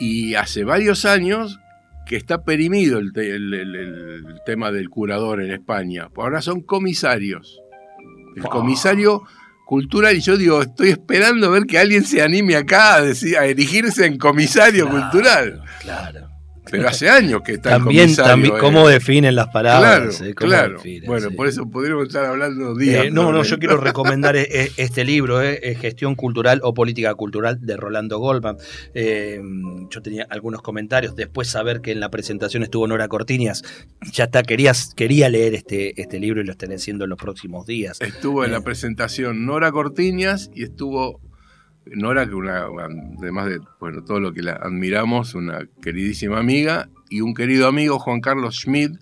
Y 0.00 0.34
hace 0.34 0.64
varios 0.64 1.04
años 1.04 1.60
que 2.06 2.16
está 2.16 2.44
perimido 2.44 2.98
el, 2.98 3.12
tema 4.44 4.70
del 4.70 4.88
curador 4.90 5.42
en 5.42 5.52
España. 5.52 6.08
Ahora 6.16 6.42
son 6.42 6.60
comisarios. 6.60 7.60
El 8.36 8.42
comisario 8.44 9.22
cultural, 9.64 10.16
y 10.16 10.20
yo 10.20 10.36
digo, 10.36 10.62
estoy 10.62 10.90
esperando 10.90 11.46
a 11.46 11.50
ver 11.50 11.64
que 11.64 11.78
alguien 11.78 12.04
se 12.04 12.22
anime 12.22 12.56
acá 12.56 12.96
a, 12.96 13.02
decir, 13.02 13.38
a 13.38 13.46
erigirse 13.46 14.06
en 14.06 14.18
comisario 14.18 14.88
cultural. 14.88 15.62
Claro. 15.80 16.23
Pero 16.76 16.88
hace 16.88 17.08
años 17.08 17.42
que 17.42 17.52
está 17.52 17.70
también, 17.70 18.10
el 18.10 18.16
También, 18.16 18.54
¿cómo 18.58 18.88
definen 18.88 19.34
las 19.34 19.48
palabras? 19.48 20.16
Claro, 20.16 20.30
eh? 20.30 20.34
claro. 20.34 20.82
bueno, 21.06 21.30
por 21.30 21.46
eso 21.46 21.68
podríamos 21.68 22.08
estar 22.08 22.24
hablando 22.24 22.74
días. 22.74 23.06
Eh, 23.06 23.10
no, 23.10 23.32
no, 23.32 23.42
yo 23.42 23.58
quiero 23.58 23.76
recomendar 23.76 24.36
eh, 24.36 24.72
este 24.76 25.04
libro, 25.04 25.40
Gestión 25.80 26.14
Cultural 26.14 26.60
o 26.62 26.74
Política 26.74 27.14
Cultural 27.14 27.58
de 27.60 27.76
Rolando 27.76 28.18
Goldman. 28.18 28.56
yo 28.94 30.02
tenía 30.02 30.26
algunos 30.30 30.62
comentarios, 30.62 31.14
después 31.16 31.48
saber 31.48 31.80
que 31.80 31.92
en 31.92 32.00
la 32.00 32.10
presentación 32.10 32.62
estuvo 32.62 32.86
Nora 32.86 33.08
Cortiñas, 33.08 33.62
ya 34.12 34.24
está, 34.24 34.42
querías, 34.42 34.94
quería 34.94 35.28
leer 35.28 35.54
este, 35.54 36.00
este 36.00 36.18
libro 36.18 36.40
y 36.40 36.44
lo 36.44 36.52
estaré 36.52 36.74
haciendo 36.74 37.04
en 37.04 37.10
los 37.10 37.18
próximos 37.18 37.66
días. 37.66 38.00
Estuvo 38.00 38.44
en 38.44 38.52
la 38.52 38.60
presentación 38.60 39.46
Nora 39.46 39.70
Cortiñas 39.72 40.50
y 40.54 40.64
estuvo 40.64 41.20
Nora, 41.86 42.26
que 42.26 42.34
una, 42.34 42.66
además 43.18 43.46
de 43.46 43.60
bueno, 43.78 44.02
todo 44.04 44.20
lo 44.20 44.32
que 44.32 44.42
la 44.42 44.52
admiramos, 44.52 45.34
una 45.34 45.66
queridísima 45.82 46.38
amiga, 46.38 46.88
y 47.10 47.20
un 47.20 47.34
querido 47.34 47.68
amigo, 47.68 47.98
Juan 47.98 48.20
Carlos 48.20 48.56
Schmidt, 48.56 48.98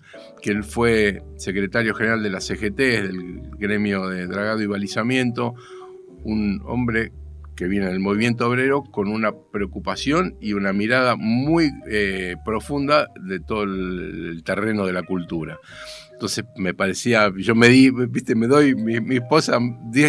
él 0.51 0.63
fue 0.63 1.23
secretario 1.37 1.95
general 1.95 2.21
de 2.21 2.29
la 2.29 2.41
CGT, 2.41 2.77
del 2.77 3.41
gremio 3.57 4.07
de 4.07 4.27
dragado 4.27 4.61
y 4.61 4.67
balizamiento, 4.67 5.55
un 6.23 6.61
hombre 6.65 7.11
que 7.55 7.67
viene 7.67 7.87
del 7.87 7.99
movimiento 7.99 8.47
obrero 8.47 8.83
con 8.83 9.07
una 9.07 9.31
preocupación 9.51 10.35
y 10.41 10.53
una 10.53 10.73
mirada 10.73 11.15
muy 11.15 11.71
eh, 11.89 12.35
profunda 12.45 13.09
de 13.19 13.39
todo 13.39 13.63
el 13.63 14.41
terreno 14.43 14.85
de 14.85 14.93
la 14.93 15.03
cultura. 15.03 15.59
Entonces 16.13 16.45
me 16.55 16.73
parecía, 16.73 17.31
yo 17.37 17.53
me 17.53 17.67
di, 17.67 17.89
viste, 17.89 18.35
me 18.35 18.47
doy, 18.47 18.75
mi, 18.75 19.17
esposa 19.17 19.59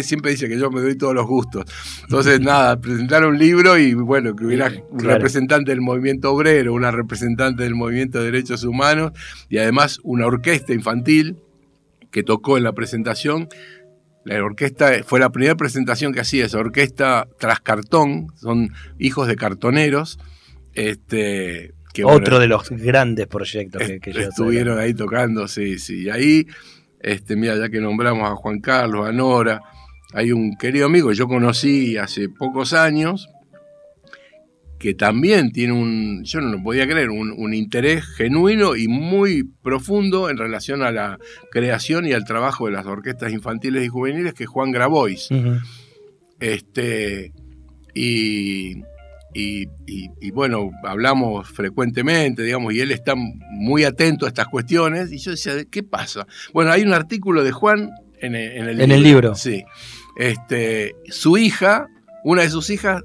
siempre 0.01 0.31
dice 0.31 0.47
que 0.47 0.57
yo 0.57 0.71
me 0.71 0.79
doy 0.79 0.95
todos 0.95 1.13
los 1.13 1.25
gustos. 1.25 1.65
Entonces, 2.03 2.39
nada, 2.41 2.79
presentar 2.79 3.25
un 3.25 3.37
libro 3.37 3.77
y 3.77 3.93
bueno, 3.93 4.35
que 4.35 4.45
hubiera 4.45 4.71
un 4.91 4.99
representante 4.99 5.71
del 5.71 5.81
movimiento 5.81 6.31
obrero, 6.31 6.73
una 6.73 6.91
representante 6.91 7.63
del 7.63 7.75
movimiento 7.75 8.19
de 8.19 8.31
derechos 8.31 8.63
humanos 8.63 9.11
y 9.49 9.57
además 9.57 9.99
una 10.03 10.25
orquesta 10.25 10.73
infantil 10.73 11.37
que 12.11 12.23
tocó 12.23 12.57
en 12.57 12.63
la 12.63 12.71
presentación. 12.71 13.49
La 14.25 14.43
orquesta 14.43 14.91
fue 15.05 15.19
la 15.19 15.29
primera 15.29 15.55
presentación 15.55 16.11
que 16.11 16.19
hacía 16.19 16.45
esa 16.45 16.57
orquesta 16.57 17.27
tras 17.39 17.61
cartón, 17.61 18.27
son 18.35 18.73
hijos 18.97 19.27
de 19.27 19.35
cartoneros. 19.35 20.19
Este, 20.73 21.73
otro 22.03 22.39
de 22.39 22.47
los 22.47 22.69
grandes 22.71 23.27
proyectos 23.27 23.83
que, 23.83 23.99
que 23.99 24.09
estuvieron 24.09 24.79
ahí 24.79 24.93
tocando, 24.93 25.47
sí, 25.47 25.79
sí. 25.79 26.03
Y 26.03 26.09
ahí, 26.09 26.47
este, 26.99 27.35
mira, 27.35 27.55
ya 27.55 27.69
que 27.69 27.79
nombramos 27.79 28.29
a 28.29 28.35
Juan 28.35 28.59
Carlos, 28.59 29.07
a 29.07 29.11
Nora, 29.11 29.61
hay 30.13 30.31
un 30.31 30.57
querido 30.57 30.87
amigo 30.87 31.09
que 31.09 31.15
yo 31.15 31.27
conocí 31.27 31.97
hace 31.97 32.27
pocos 32.27 32.73
años, 32.73 33.29
que 34.85 34.93
también 34.93 35.51
tiene 35.51 35.73
un, 35.73 36.23
yo 36.25 36.41
no 36.41 36.49
lo 36.49 36.61
podía 36.61 36.85
creer, 36.85 37.09
un, 37.09 37.33
un, 37.35 37.55
interés 37.55 38.05
genuino 38.05 38.75
y 38.75 38.87
muy 38.87 39.41
profundo 39.63 40.29
en 40.29 40.37
relación 40.37 40.83
a 40.83 40.91
la 40.91 41.17
creación 41.49 42.05
y 42.05 42.13
al 42.13 42.23
trabajo 42.23 42.67
de 42.67 42.73
las 42.73 42.85
orquestas 42.85 43.33
infantiles 43.33 43.83
y 43.83 43.87
juveniles, 43.87 44.35
que 44.35 44.43
es 44.43 44.49
Juan 44.51 44.71
Grabois. 44.71 45.29
Este, 46.39 47.33
y, 47.95 48.75
y, 49.33 50.31
bueno, 50.31 50.69
hablamos 50.83 51.49
frecuentemente, 51.49 52.43
digamos, 52.43 52.71
y 52.71 52.81
él 52.81 52.91
está 52.91 53.15
muy 53.15 53.85
atento 53.85 54.27
a 54.27 54.29
estas 54.29 54.49
cuestiones. 54.49 55.11
Y 55.11 55.17
yo 55.17 55.31
decía, 55.31 55.53
¿qué 55.71 55.81
pasa? 55.81 56.27
Bueno, 56.53 56.71
hay 56.71 56.83
un 56.83 56.93
artículo 56.93 57.43
de 57.43 57.51
Juan 57.51 57.89
en 58.19 58.35
el, 58.35 58.69
en 58.69 58.77
libro. 58.77 58.93
el 58.93 59.03
libro. 59.03 59.33
Sí. 59.35 59.63
Este, 60.15 60.93
su 61.09 61.39
hija, 61.39 61.87
una 62.23 62.43
de 62.43 62.51
sus 62.51 62.69
hijas, 62.69 63.01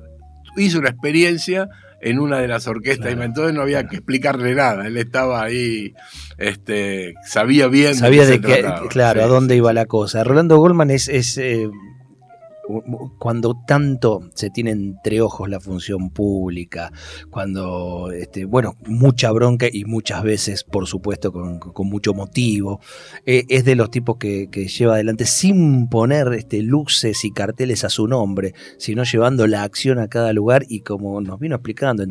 hizo 0.57 0.79
una 0.79 0.91
experiencia 0.91 1.69
en 2.01 2.19
una 2.19 2.39
de 2.39 2.49
las 2.49 2.67
orquestas 2.67 3.15
y 3.15 3.23
entonces 3.23 3.55
no 3.55 3.63
había 3.63 3.87
que 3.87 3.97
explicarle 3.97 4.55
nada. 4.55 4.87
Él 4.87 4.97
estaba 4.97 5.43
ahí, 5.43 5.95
este, 6.39 7.15
sabía 7.27 7.69
bien. 7.69 7.95
Sabía 7.95 8.25
de, 8.25 8.41
qué, 8.41 8.65
claro, 8.89 9.23
a 9.23 9.27
dónde 9.27 9.57
iba 9.57 9.73
la 9.73 9.87
cosa. 9.87 10.25
Rolando 10.25 10.57
Goldman 10.59 10.91
es, 10.91 11.09
es 11.09 11.37
eh, 11.39 11.69
cuando 13.19 13.63
tanto 13.67 14.31
se 14.35 14.51
tiene 14.51 14.71
entre 14.71 15.21
ojos 15.21 15.49
la 15.49 15.61
función 15.61 16.11
pública, 16.11 16.93
cuando, 17.31 18.11
este, 18.13 18.45
bueno, 18.45 18.77
mucha 18.87 19.31
bronca 19.33 19.67
y 19.71 19.85
muchas 19.85 20.23
veces, 20.23 20.65
por 20.65 20.87
supuesto, 20.87 21.33
con, 21.33 21.61
mucho 21.89 22.15
motivo, 22.15 22.81
eh, 23.27 23.45
es 23.49 23.65
de 23.65 23.75
los 23.75 23.91
tipos 23.91 24.17
que, 24.19 24.49
lleva 24.51 24.95
adelante 24.95 25.27
sin 25.27 25.89
poner 25.89 26.33
este, 26.35 26.63
luces 26.63 27.25
y 27.25 27.33
carteles 27.33 27.85
a 27.85 27.89
su 27.89 28.07
nombre, 28.07 28.55
sino 28.79 29.03
llevando 29.05 29.47
la 29.47 29.63
acción 29.63 29.99
a 29.99 30.09
cada 30.09 30.33
lugar 30.33 30.65
y 30.69 30.81
como 30.81 31.21
nos 31.21 31.41
vino 31.41 31.57
explicando, 31.57 32.05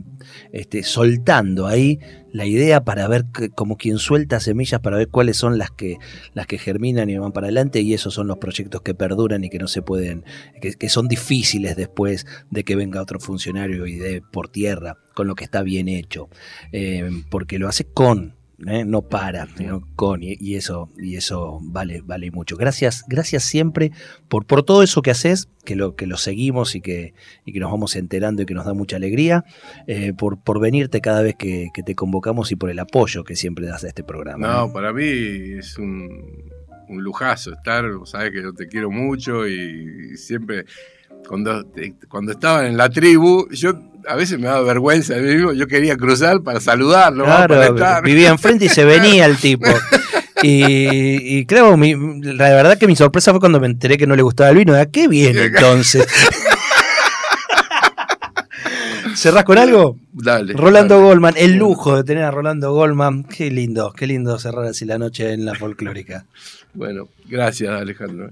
este, 0.52 0.84
soltando 0.84 1.68
ahí 1.68 2.00
la 2.32 2.46
idea 2.46 2.84
para 2.84 3.08
ver 3.08 3.26
como 3.56 3.78
quien 3.78 3.98
suelta 3.98 4.40
semillas 4.40 4.80
para 4.82 4.98
ver 4.98 5.10
cuáles 5.10 5.38
son 5.38 5.58
las 5.58 5.72
que 5.72 5.98
las 6.34 6.48
que 6.48 6.58
germinan 6.58 7.10
y 7.10 7.18
van 7.18 7.32
para 7.32 7.48
adelante 7.48 7.82
y 7.82 7.94
esos 7.94 8.14
son 8.14 8.28
los 8.28 8.38
proyectos 8.38 8.82
que 8.82 8.94
perduran 8.94 9.44
y 9.44 9.50
que 9.50 9.60
no 9.60 9.68
se 9.68 9.82
pueden 9.82 10.24
que, 10.62 10.90
son 10.90 11.08
difíciles 11.08 11.76
después 11.76 12.26
de 12.50 12.64
que 12.64 12.76
venga 12.76 13.02
otro 13.02 13.20
funcionario 13.20 13.86
y 13.86 13.98
de 13.98 14.22
por 14.22 14.50
tierra 14.50 14.98
con 15.14 15.28
lo 15.28 15.36
que 15.36 15.44
está 15.44 15.64
bien 15.64 15.90
hecho. 15.90 16.30
Eh, 16.72 17.10
porque 17.30 17.60
lo 17.60 17.68
hace 17.68 17.84
con 17.84 18.39
¿eh? 18.68 18.86
no 18.86 19.02
para, 19.02 19.48
con, 19.96 20.22
y, 20.24 20.56
eso, 20.56 20.90
y 20.98 21.16
eso 21.16 21.60
vale, 21.62 22.02
vale 22.02 22.32
mucho. 22.32 22.56
Gracias, 22.58 23.04
gracias 23.08 23.44
siempre 23.44 23.92
por, 24.28 24.46
por 24.46 24.64
todo 24.64 24.84
eso 24.84 25.02
que 25.02 25.12
haces, 25.12 25.50
que 25.66 25.76
lo, 25.76 25.96
que 25.96 26.08
lo 26.08 26.18
seguimos 26.18 26.76
y 26.76 26.82
que, 26.82 27.14
y 27.46 27.54
que 27.54 27.60
nos 27.60 27.72
vamos 27.72 27.96
enterando 27.96 28.42
y 28.42 28.46
que 28.46 28.54
nos 28.54 28.66
da 28.66 28.74
mucha 28.74 28.96
alegría, 28.96 29.46
eh, 29.88 30.14
por, 30.14 30.42
por 30.42 30.60
venirte 30.60 31.02
cada 31.02 31.22
vez 31.22 31.36
que, 31.36 31.70
te 31.86 31.96
convocamos 31.96 32.52
y 32.52 32.56
por 32.56 32.70
el 32.70 32.80
apoyo 32.80 33.24
que 33.24 33.36
siempre 33.36 33.66
das 33.66 33.84
a 33.84 33.88
este 33.88 34.04
programa. 34.04 34.46
No, 34.46 34.66
¿eh? 34.66 34.72
para 34.74 34.92
mí 34.92 35.06
es 35.06 35.78
un, 35.78 36.52
un 36.90 37.04
lujazo 37.04 37.54
estar, 37.54 37.86
sabes 38.06 38.32
que 38.32 38.42
yo 38.42 38.54
te 38.54 38.68
quiero 38.68 38.92
mucho 38.92 39.48
y 39.48 40.18
siempre 40.18 40.66
cuando, 41.28 41.66
cuando 42.08 42.32
estaban 42.32 42.66
en 42.66 42.78
la 42.78 42.90
tribu, 42.90 43.48
yo 43.52 43.89
a 44.08 44.16
veces 44.16 44.40
me 44.40 44.48
daba 44.48 44.62
vergüenza 44.62 45.16
mismo, 45.16 45.54
yo 45.54 45.68
quería 45.68 45.98
cruzar 45.98 46.42
para 46.42 46.60
saludarlo. 46.60 47.26
Claro, 47.26 48.02
vivía 48.04 48.30
enfrente 48.30 48.66
y 48.66 48.70
se 48.70 48.86
venía 48.86 49.26
el 49.26 49.38
tipo. 49.42 49.68
Y, 50.42 51.46
claro, 51.46 51.76
la 51.78 52.50
verdad 52.50 52.78
que 52.78 52.88
mi 52.88 52.96
sorpresa 52.96 53.32
fue 53.32 53.40
cuando 53.40 53.60
me 53.60 53.68
enteré 53.68 53.98
que 53.98 54.08
no 54.08 54.16
le 54.16 54.22
gustaba 54.22 54.50
el 54.50 54.58
vino. 54.58 54.74
¿A 54.76 54.86
qué 54.86 55.08
viene 55.08 55.44
entonces? 55.44 56.08
¿Cerrás 59.16 59.44
con 59.44 59.58
algo? 59.58 59.98
Dale. 60.14 60.54
Rolando 60.54 61.02
Goldman, 61.02 61.34
el 61.36 61.56
lujo 61.56 61.98
de 61.98 62.04
tener 62.06 62.24
a 62.24 62.32
Rolando 62.32 62.72
Goldman. 62.72 63.26
Qué 63.26 63.52
lindo, 63.52 63.92
qué 63.92 64.08
lindo 64.08 64.40
cerrar 64.40 64.66
así 64.66 64.86
la 64.86 64.98
noche 64.98 65.34
en 65.34 65.44
la 65.44 65.56
folclórica. 65.56 66.26
Bueno, 66.74 67.10
gracias 67.28 67.70
Alejandro. 67.70 68.32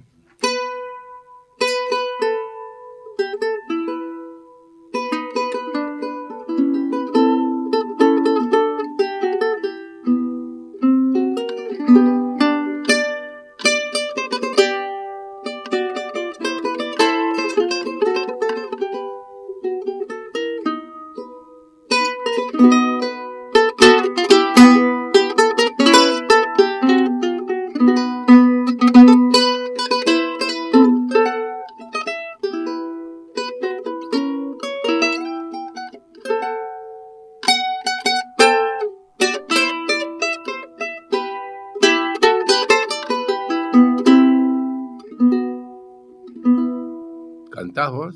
invitados. 47.77 48.15